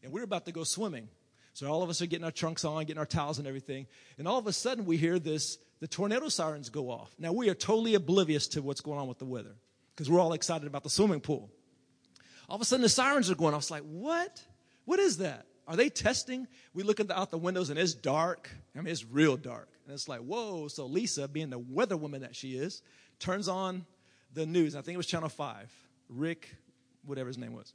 [0.02, 1.10] And we were about to go swimming.
[1.54, 3.86] So all of us are getting our trunks on, getting our towels and everything.
[4.18, 7.14] And all of a sudden, we hear this the tornado sirens go off.
[7.20, 9.56] Now, we are totally oblivious to what's going on with the weather
[9.96, 11.50] because we're all excited about the swimming pool.
[12.48, 13.54] All of a sudden, the sirens are going.
[13.54, 14.42] I was like, what?
[14.86, 15.46] What is that?
[15.68, 16.48] Are they testing?
[16.74, 18.50] We look out the windows and it's dark.
[18.76, 19.70] I mean, it's real dark.
[19.90, 20.68] And it's like, whoa.
[20.68, 22.84] So Lisa, being the weather woman that she is,
[23.18, 23.88] turns on
[24.36, 24.76] the news.
[24.76, 25.74] I think it was Channel 5.
[26.10, 26.56] Rick
[27.06, 27.74] whatever his name was.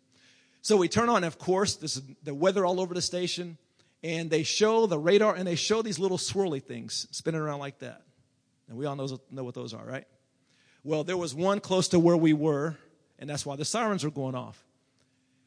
[0.62, 3.58] So we turn on, of course, this is the weather all over the station,
[4.04, 7.80] and they show the radar and they show these little swirly things spinning around like
[7.80, 8.02] that.
[8.68, 10.06] And we all know, know what those are, right?
[10.84, 12.76] Well, there was one close to where we were,
[13.18, 14.64] and that's why the sirens were going off.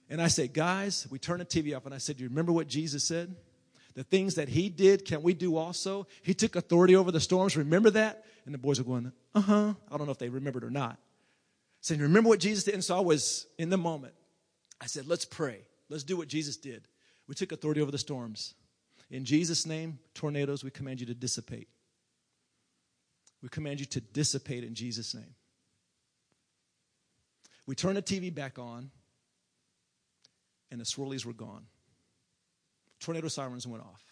[0.09, 2.51] And I said, guys, we turned the TV off, and I said, Do you remember
[2.51, 3.33] what Jesus said?
[3.97, 6.07] The things that he did, can we do also?
[6.21, 7.57] He took authority over the storms.
[7.57, 8.23] Remember that?
[8.45, 9.73] And the boys are going, Uh huh.
[9.91, 10.97] I don't know if they remembered or not
[11.87, 12.73] saying, Remember what Jesus did?
[12.73, 14.13] And so I was in the moment.
[14.79, 15.61] I said, Let's pray.
[15.89, 16.87] Let's do what Jesus did.
[17.27, 18.53] We took authority over the storms.
[19.09, 21.69] In Jesus' name, tornadoes, we command you to dissipate.
[23.41, 25.35] We command you to dissipate in Jesus' name.
[27.65, 28.91] We turned the TV back on,
[30.71, 31.65] and the swirlies were gone.
[32.99, 34.03] Tornado sirens went off.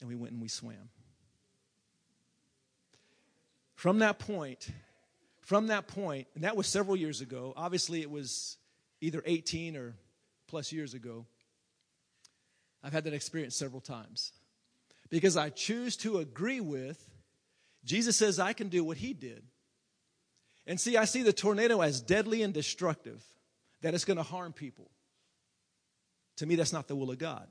[0.00, 0.90] And we went and we swam.
[3.74, 4.68] From that point,
[5.40, 8.56] from that point, and that was several years ago, obviously it was
[9.00, 9.94] either 18 or
[10.48, 11.26] plus years ago,
[12.82, 14.32] I've had that experience several times.
[15.08, 17.02] Because I choose to agree with,
[17.84, 19.44] Jesus says I can do what he did.
[20.66, 23.22] And see, I see the tornado as deadly and destructive,
[23.82, 24.90] that it's going to harm people.
[26.36, 27.46] To me, that's not the will of God.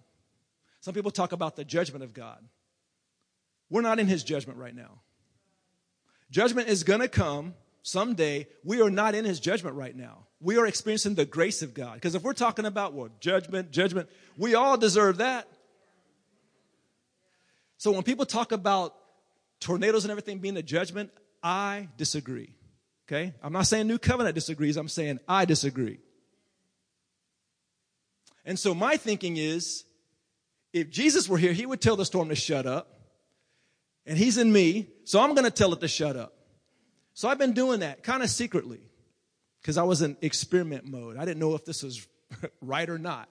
[0.82, 2.40] Some people talk about the judgment of God.
[3.70, 5.02] We're not in his judgment right now.
[6.30, 10.26] Judgment is going to come someday we are not in his judgment right now.
[10.40, 11.96] We are experiencing the grace of God.
[11.96, 15.48] Because if we're talking about, well, judgment, judgment, we all deserve that.
[17.78, 18.96] So when people talk about
[19.60, 21.12] tornadoes and everything being a judgment,
[21.44, 22.56] I disagree.
[23.08, 23.34] Okay?
[23.44, 26.00] I'm not saying New Covenant disagrees, I'm saying I disagree.
[28.46, 29.84] And so my thinking is
[30.72, 32.92] if Jesus were here, he would tell the storm to shut up.
[34.06, 36.34] And he's in me, so I'm going to tell it to shut up.
[37.14, 38.82] So I've been doing that kind of secretly
[39.62, 41.18] because I was in experiment mode.
[41.18, 42.06] I didn't know if this was
[42.62, 43.30] right or not.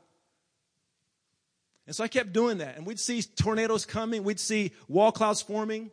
[1.86, 2.76] And so I kept doing that.
[2.76, 5.90] And we'd see tornadoes coming, we'd see wall clouds forming,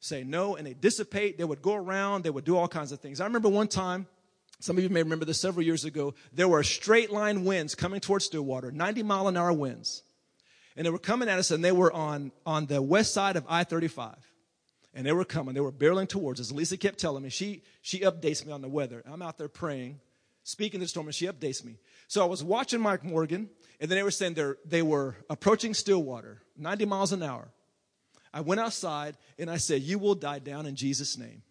[0.00, 1.38] say no, and they dissipate.
[1.38, 3.20] They would go around, they would do all kinds of things.
[3.20, 4.06] I remember one time
[4.62, 6.14] Some of you may remember this several years ago.
[6.32, 10.04] There were straight line winds coming towards Stillwater, 90 mile an hour winds.
[10.76, 13.44] And they were coming at us, and they were on, on the west side of
[13.48, 14.14] I 35.
[14.94, 16.52] And they were coming, they were barreling towards us.
[16.52, 19.02] Lisa kept telling me, she, she updates me on the weather.
[19.04, 19.98] I'm out there praying,
[20.44, 21.80] speaking to the storm, and she updates me.
[22.06, 23.50] So I was watching Mike Morgan,
[23.80, 27.48] and then they were saying they they were approaching Stillwater, 90 miles an hour.
[28.32, 31.42] I went outside, and I said, You will die down in Jesus' name.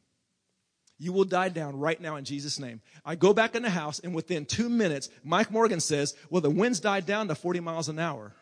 [1.01, 2.79] You will die down right now in Jesus' name.
[3.03, 6.51] I go back in the house, and within two minutes, Mike Morgan says, Well, the
[6.51, 8.35] winds died down to 40 miles an hour.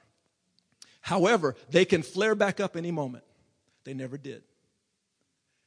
[1.00, 3.24] However, they can flare back up any moment.
[3.86, 4.44] They never did.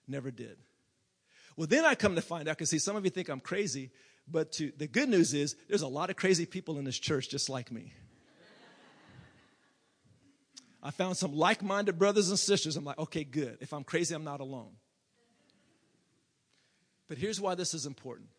[0.06, 0.58] Never did.
[1.56, 3.90] Well, then I come to find out, because see, some of you think I'm crazy,
[4.28, 7.30] but to, the good news is there's a lot of crazy people in this church
[7.30, 7.94] just like me.
[10.82, 12.76] I found some like minded brothers and sisters.
[12.76, 13.56] I'm like, okay, good.
[13.62, 14.72] If I'm crazy, I'm not alone.
[17.12, 18.30] But here's why this is important.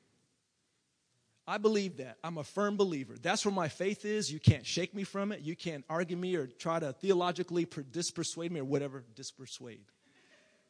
[1.45, 2.17] I believe that.
[2.23, 3.13] I'm a firm believer.
[3.21, 4.33] That's where my faith is.
[4.33, 5.41] You can't shake me from it.
[5.41, 9.03] You can't argue me or try to theologically dispersuade me or whatever.
[9.15, 9.83] Dispersuade.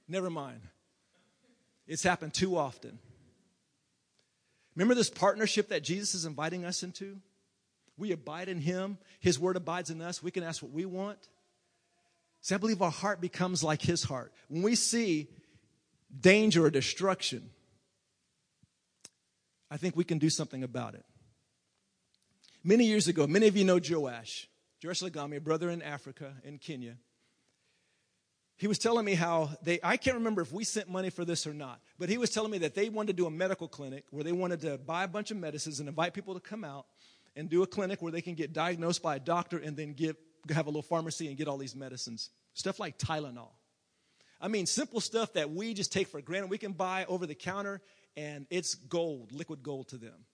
[0.10, 0.60] Never mind.
[1.88, 3.00] It's happened too often.
[4.76, 7.22] Remember this partnership that Jesus is inviting us into?
[7.98, 10.22] We abide in Him, His Word abides in us.
[10.22, 11.20] We can ask what we want.
[12.42, 14.34] See, I believe our heart becomes like His heart.
[14.50, 15.30] When we see
[16.20, 17.50] danger or destruction,
[19.74, 21.04] I think we can do something about it.
[22.64, 24.48] Many years ago, many of you know Joash,
[24.84, 26.98] Joash Lagami, a brother in Africa, in Kenya.
[28.56, 31.48] He was telling me how they, I can't remember if we sent money for this
[31.48, 34.06] or not, but he was telling me that they wanted to do a medical clinic
[34.12, 36.86] where they wanted to buy a bunch of medicines and invite people to come out
[37.36, 40.18] and do a clinic where they can get diagnosed by a doctor and then give,
[40.54, 42.30] have a little pharmacy and get all these medicines.
[42.54, 43.50] Stuff like Tylenol.
[44.40, 46.52] I mean, simple stuff that we just take for granted.
[46.52, 47.82] We can buy over the counter
[48.16, 50.26] and it's gold, liquid gold to them.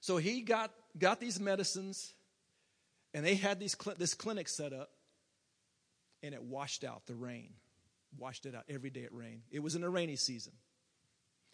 [0.00, 2.12] So he got, got these medicines,
[3.14, 4.90] and they had these, this clinic set up,
[6.22, 7.54] and it washed out the rain.
[8.16, 9.42] Washed it out every day it rained.
[9.50, 10.52] It was in a rainy season.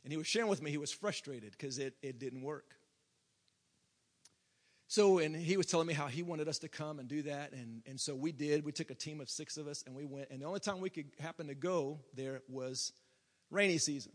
[0.05, 2.77] And he was sharing with me he was frustrated because it, it didn't work.
[4.87, 7.53] So, and he was telling me how he wanted us to come and do that.
[7.53, 8.65] And, and so we did.
[8.65, 10.29] We took a team of six of us and we went.
[10.31, 12.93] And the only time we could happen to go there was
[13.51, 14.13] rainy season.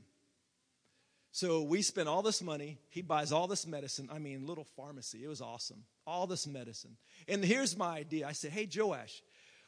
[1.31, 2.79] So we spent all this money.
[2.89, 4.09] He buys all this medicine.
[4.11, 5.23] I mean, little pharmacy.
[5.23, 5.83] It was awesome.
[6.07, 6.97] All this medicine.
[7.27, 8.27] And here's my idea.
[8.27, 9.21] I said, hey, Joash,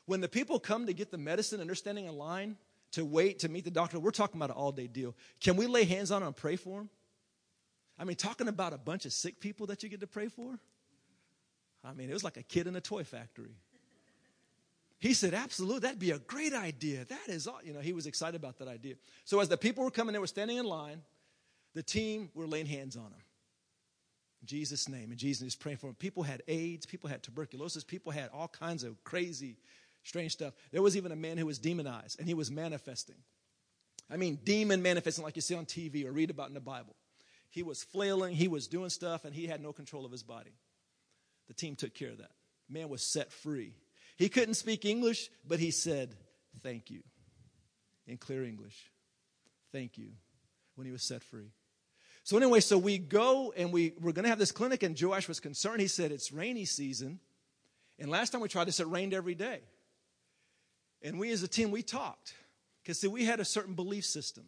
[0.05, 2.57] when the people come to get the medicine and they're standing in line
[2.93, 5.15] to wait to meet the doctor, we're talking about an all day deal.
[5.39, 6.89] Can we lay hands on them and pray for them?
[7.99, 10.59] I mean, talking about a bunch of sick people that you get to pray for?
[11.83, 13.55] I mean, it was like a kid in a toy factory.
[14.99, 17.05] He said, Absolutely, that'd be a great idea.
[17.05, 17.59] That is all.
[17.63, 18.95] You know, he was excited about that idea.
[19.25, 21.01] So as the people were coming, they were standing in line.
[21.73, 23.23] The team were laying hands on him.
[24.41, 25.11] In Jesus' name.
[25.11, 25.95] And Jesus is praying for him.
[25.95, 29.57] People had AIDS, people had tuberculosis, people had all kinds of crazy,
[30.03, 30.53] strange stuff.
[30.71, 33.17] There was even a man who was demonized and he was manifesting.
[34.09, 36.95] I mean, demon manifesting like you see on TV or read about in the Bible.
[37.49, 40.53] He was flailing, he was doing stuff, and he had no control of his body.
[41.47, 42.31] The team took care of that.
[42.69, 43.73] Man was set free.
[44.17, 46.15] He couldn't speak English, but he said,
[46.63, 47.01] Thank you
[48.07, 48.91] in clear English.
[49.71, 50.11] Thank you
[50.75, 51.51] when he was set free.
[52.31, 55.27] So anyway, so we go and we we're going to have this clinic, and Joash
[55.27, 55.81] was concerned.
[55.81, 57.19] He said it's rainy season,
[57.99, 59.59] and last time we tried this, it rained every day.
[61.01, 62.33] And we as a team, we talked
[62.81, 64.45] because see, we had a certain belief system.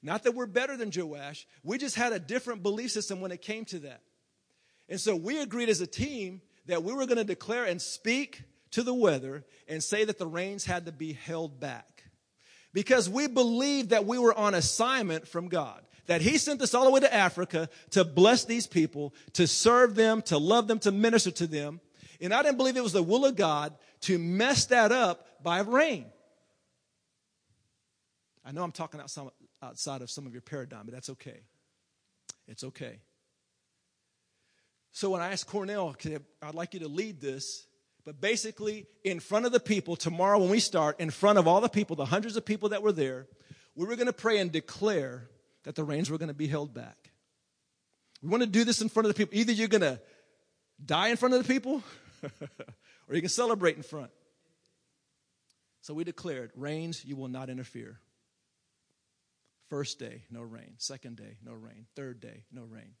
[0.00, 3.42] Not that we're better than Joash, we just had a different belief system when it
[3.42, 4.02] came to that.
[4.88, 8.42] And so we agreed as a team that we were going to declare and speak
[8.70, 12.04] to the weather and say that the rains had to be held back.
[12.72, 16.84] Because we believed that we were on assignment from God that he sent us all
[16.84, 20.92] the way to Africa to bless these people, to serve them, to love them, to
[20.92, 21.80] minister to them.
[22.20, 25.60] And I didn't believe it was the will of God to mess that up by
[25.60, 26.06] rain.
[28.44, 29.00] I know I'm talking
[29.62, 31.40] outside of some of your paradigm, but that's okay.
[32.46, 33.00] It's okay.
[34.92, 35.96] So when I asked Cornell,
[36.42, 37.66] I'd like you to lead this,
[38.04, 41.62] but basically, in front of the people, tomorrow when we start, in front of all
[41.62, 43.26] the people, the hundreds of people that were there,
[43.74, 45.30] we were going to pray and declare
[45.64, 47.10] that the rains were going to be held back.
[48.22, 49.38] We want to do this in front of the people.
[49.38, 50.00] Either you're going to
[50.84, 51.82] die in front of the people
[53.08, 54.10] or you can celebrate in front.
[55.82, 57.98] So we declared, rains, you will not interfere.
[59.68, 60.74] First day, no rain.
[60.78, 61.86] Second day, no rain.
[61.96, 62.94] Third day, no rain.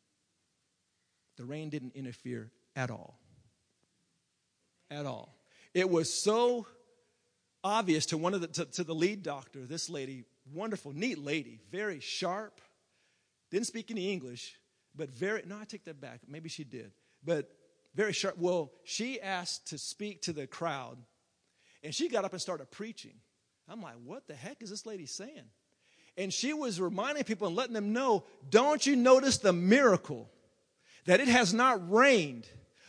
[1.36, 3.18] The rain didn't interfere at all.
[4.90, 5.34] At all.
[5.72, 6.66] It was so
[7.62, 11.60] obvious to one of the to, to the lead doctor, this lady wonderful, neat lady,
[11.70, 12.60] very sharp,
[13.50, 14.56] didn't speak any English,
[14.94, 16.20] but very, no, I take that back.
[16.28, 16.92] Maybe she did.
[17.24, 17.50] But
[17.94, 18.36] very sharp.
[18.38, 20.98] Well, she asked to speak to the crowd,
[21.82, 23.14] and she got up and started preaching.
[23.68, 25.44] I'm like, what the heck is this lady saying?
[26.16, 30.30] And she was reminding people and letting them know, don't you notice the miracle
[31.06, 32.46] that it has not rained?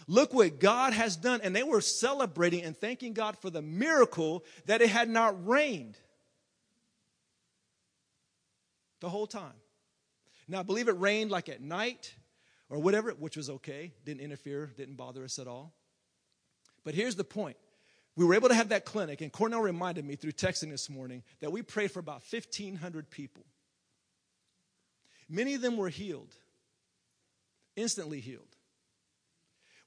[0.07, 1.41] Look what God has done.
[1.43, 5.97] And they were celebrating and thanking God for the miracle that it had not rained
[9.05, 9.53] the whole time.
[10.47, 12.15] Now, I believe it rained like at night
[12.71, 15.75] or whatever, which was okay, didn't interfere, didn't bother us at all.
[16.83, 17.55] But here's the point.
[18.15, 21.21] We were able to have that clinic, and Cornell reminded me through texting this morning
[21.39, 23.45] that we prayed for about 1,500 people.
[25.29, 26.33] Many of them were healed,
[27.75, 28.55] instantly healed.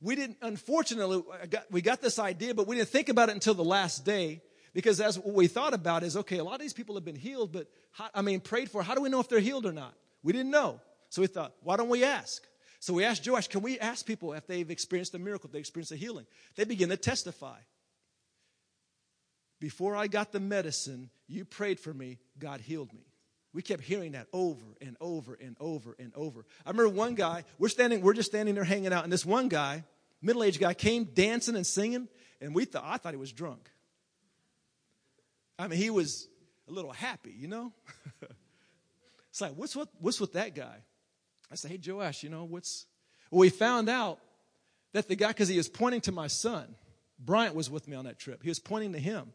[0.01, 1.25] We didn't, unfortunately,
[1.73, 4.43] we got this idea, but we didn't think about it until the last day
[4.79, 7.17] because as what we thought about is okay, a lot of these people have been
[7.17, 8.81] healed, but how, I mean, prayed for.
[8.81, 9.93] How do we know if they're healed or not?
[10.23, 10.81] We didn't know.
[11.09, 12.45] So we thought, why don't we ask?
[12.79, 15.59] So we asked Joash, can we ask people if they've experienced a miracle, if they
[15.59, 16.27] experienced a healing?
[16.55, 17.57] They begin to testify.
[19.59, 23.03] Before I got the medicine, you prayed for me, God healed me.
[23.53, 26.47] We kept hearing that over and over and over and over.
[26.65, 29.49] I remember one guy, we're standing, we're just standing there hanging out, and this one
[29.49, 29.83] guy,
[30.23, 32.07] middle-aged guy, came dancing and singing,
[32.41, 33.73] and we thought I thought he was drunk.
[35.59, 36.29] I mean, he was
[36.69, 37.73] a little happy, you know?
[39.31, 40.77] it's like, what's what what's with that guy?
[41.51, 42.87] I said, Hey Joash, you know, what's
[43.31, 44.19] well, we found out
[44.93, 46.75] that the guy, because he was pointing to my son,
[47.19, 48.43] Bryant was with me on that trip.
[48.43, 49.33] He was pointing to him.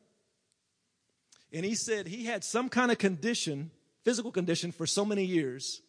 [1.51, 3.69] And he said he had some kind of condition,
[4.03, 5.82] physical condition, for so many years.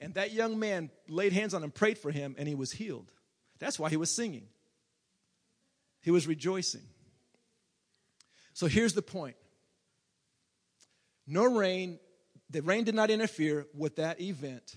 [0.00, 3.12] And that young man laid hands on him, prayed for him, and he was healed.
[3.58, 4.46] That's why he was singing.
[6.00, 6.84] He was rejoicing.
[8.54, 9.36] So here's the point
[11.30, 11.98] no rain,
[12.50, 14.76] the rain did not interfere with that event.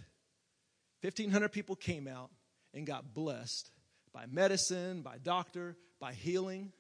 [1.02, 2.32] 1,500 people came out
[2.74, 3.72] and got blessed
[4.14, 6.72] by medicine, by doctor, by healing.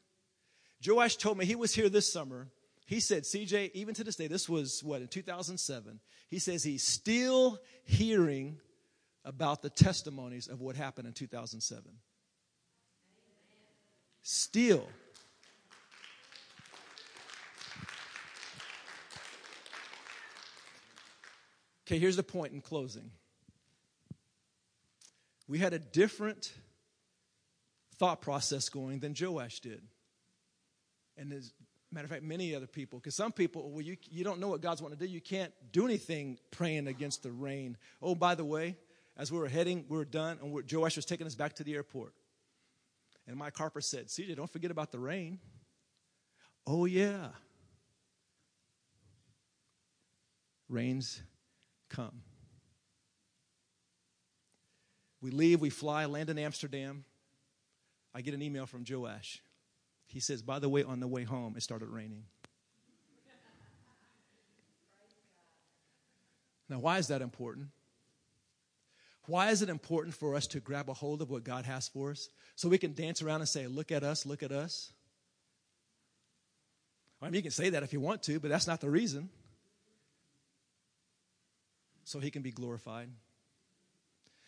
[0.86, 2.50] Joash told me he was here this summer
[2.86, 6.00] he said, CJ, even to this day, this was what, in 2007,
[6.30, 8.60] he says he's still hearing
[9.24, 11.84] about the testimonies of what happened in 2007.
[14.22, 14.88] Still.
[21.94, 23.12] Okay, here's the point in closing.
[25.48, 26.52] We had a different
[28.00, 29.84] thought process going than Joash did.
[31.18, 31.54] And as
[31.91, 34.48] a Matter of fact, many other people, because some people, well, you, you don't know
[34.48, 35.12] what God's wanting to do.
[35.12, 37.78] You can't do anything praying against the rain.
[38.02, 38.76] Oh, by the way,
[39.16, 41.64] as we were heading, we were done, and we're, Joash was taking us back to
[41.64, 42.16] the airport.
[43.28, 45.38] And Mike Harper said, CJ, don't forget about the rain.
[46.66, 47.28] Oh, yeah.
[50.68, 51.22] Rains
[51.94, 52.22] come.
[55.22, 57.06] We leave, we fly, land in Amsterdam.
[58.14, 59.41] I get an email from Joash.
[60.08, 62.26] He says, by the way, on the way home, it started raining.
[66.70, 67.68] Now, why is that important?
[69.26, 72.12] Why is it important for us to grab a hold of what God has for
[72.12, 74.91] us so we can dance around and say, Look at us, look at us?
[77.22, 79.30] I mean, you can say that if you want to, but that's not the reason.
[82.04, 83.10] So he can be glorified.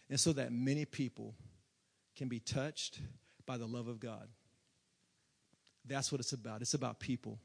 [0.10, 1.34] And so that many people
[2.16, 3.00] can be touched
[3.46, 4.28] by the love of God.
[5.88, 6.62] That's what it's about.
[6.62, 7.40] It's about people.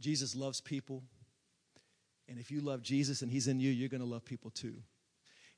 [0.00, 1.02] Jesus loves people.
[2.28, 4.74] And if you love Jesus and He's in you, you're going to love people too.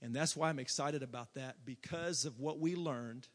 [0.00, 3.28] And that's why I'm excited about that because of what we learned.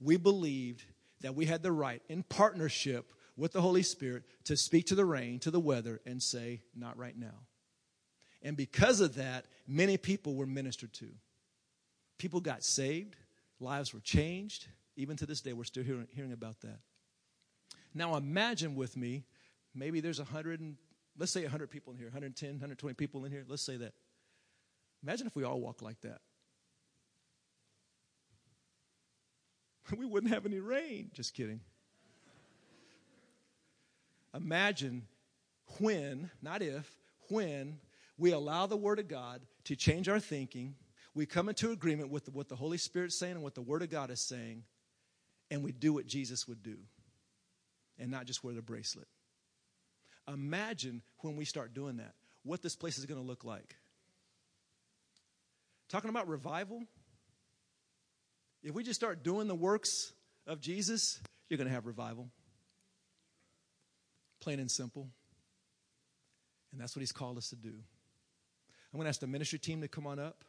[0.00, 0.84] We believed
[1.20, 5.04] that we had the right, in partnership with the Holy Spirit, to speak to the
[5.04, 7.46] rain, to the weather, and say, Not right now.
[8.46, 11.08] And because of that, many people were ministered to.
[12.16, 13.16] People got saved,
[13.58, 14.68] lives were changed.
[14.94, 16.78] Even to this day, we're still hearing, hearing about that.
[17.92, 19.24] Now imagine with me,
[19.74, 20.76] maybe there's 100 and
[21.18, 23.44] let's say 100 people in here, 110, 120 people in here.
[23.48, 23.94] Let's say that.
[25.02, 26.20] Imagine if we all walk like that.
[29.98, 31.10] We wouldn't have any rain.
[31.12, 31.60] Just kidding.
[34.32, 35.08] Imagine
[35.80, 36.88] when, not if,
[37.28, 37.78] when
[38.18, 40.74] we allow the Word of God to change our thinking,
[41.14, 43.90] we come into agreement with what the Holy Spirit's saying and what the Word of
[43.90, 44.64] God is saying,
[45.50, 46.76] and we do what Jesus would do
[47.98, 49.08] and not just wear the bracelet.
[50.28, 53.76] Imagine when we start doing that, what this place is going to look like.
[55.88, 56.82] Talking about revival,
[58.62, 60.12] if we just start doing the works
[60.46, 62.28] of Jesus, you're going to have revival.
[64.40, 65.08] Plain and simple.
[66.72, 67.74] And that's what he's called us to do.
[68.96, 70.42] I'm going to ask the ministry team to come on up.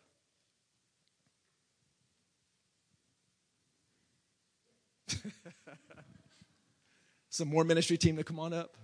[7.29, 8.77] Some more ministry team to come on up.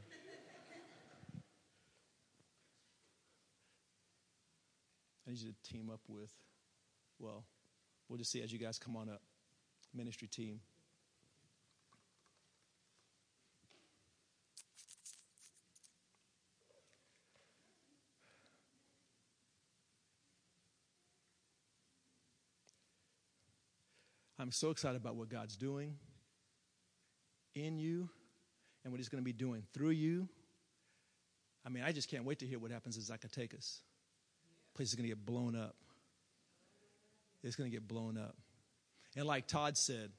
[5.25, 6.33] I need you to team up with,
[7.17, 7.45] well,
[8.09, 9.21] we'll just see as you guys come on up.
[9.93, 10.59] Ministry team.
[24.43, 25.95] I'm so excited about what God's doing
[27.55, 28.09] in you
[28.83, 30.27] and what He's going to be doing through you.
[31.65, 33.77] I mean, I just can't wait to hear what happens in Zacatecas.
[34.75, 35.77] Place is going to get blown up.
[37.41, 38.35] It's going to get blown up.
[39.15, 40.11] And like Todd said,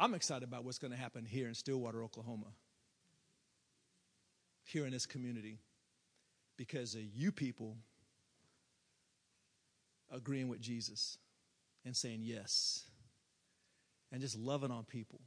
[0.00, 2.48] I'm excited about what's going to happen here in Stillwater, Oklahoma,
[4.64, 5.60] here in this community,
[6.56, 7.76] because of you people
[10.10, 11.18] agreeing with Jesus
[11.84, 12.89] and saying yes
[14.12, 15.20] and just loving on people.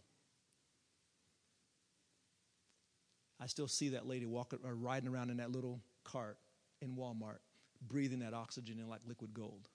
[3.39, 6.37] I still see that lady walking or riding around in that little cart
[6.81, 7.39] in Walmart,
[7.85, 9.67] breathing that oxygen in like liquid gold.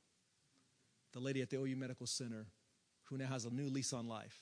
[1.12, 2.46] The lady at the OU Medical Center
[3.04, 4.36] who now has a new lease on life.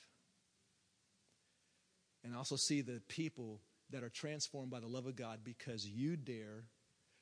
[2.25, 3.61] And I also see the people
[3.91, 6.64] that are transformed by the love of God because you dare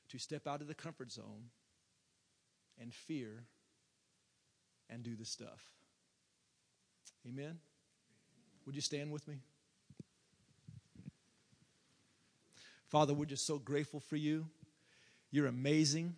[0.09, 1.49] to step out of the comfort zone
[2.79, 3.43] and fear
[4.89, 5.74] and do the stuff.
[7.27, 7.57] Amen?
[8.65, 9.39] Would you stand with me?
[12.87, 14.47] Father, we're just so grateful for you.
[15.31, 16.15] You're amazing.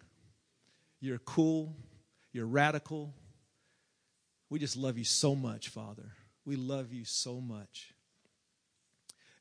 [0.99, 1.73] You're cool.
[2.31, 3.13] You're radical.
[4.49, 6.11] We just love you so much, Father.
[6.45, 7.93] We love you so much.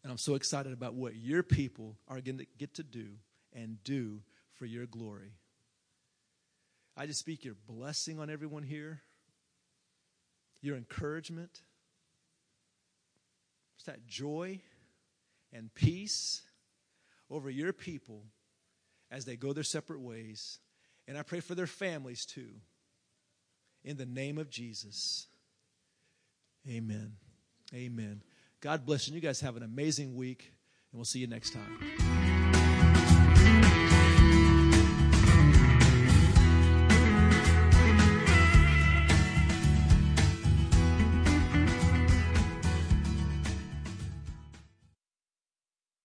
[0.02, 3.08] And I'm so excited about what your people are going to get to do
[3.52, 4.20] and do
[4.54, 5.32] for your glory.
[6.96, 9.02] I just speak your blessing on everyone here
[10.66, 11.62] your encouragement.
[13.76, 14.60] It's that joy
[15.52, 16.42] and peace
[17.30, 18.24] over your people
[19.10, 20.58] as they go their separate ways.
[21.08, 22.50] And I pray for their families too.
[23.84, 25.28] In the name of Jesus.
[26.68, 27.12] Amen.
[27.72, 28.22] Amen.
[28.60, 29.14] God bless you.
[29.14, 30.52] You guys have an amazing week,
[30.90, 32.25] and we'll see you next time.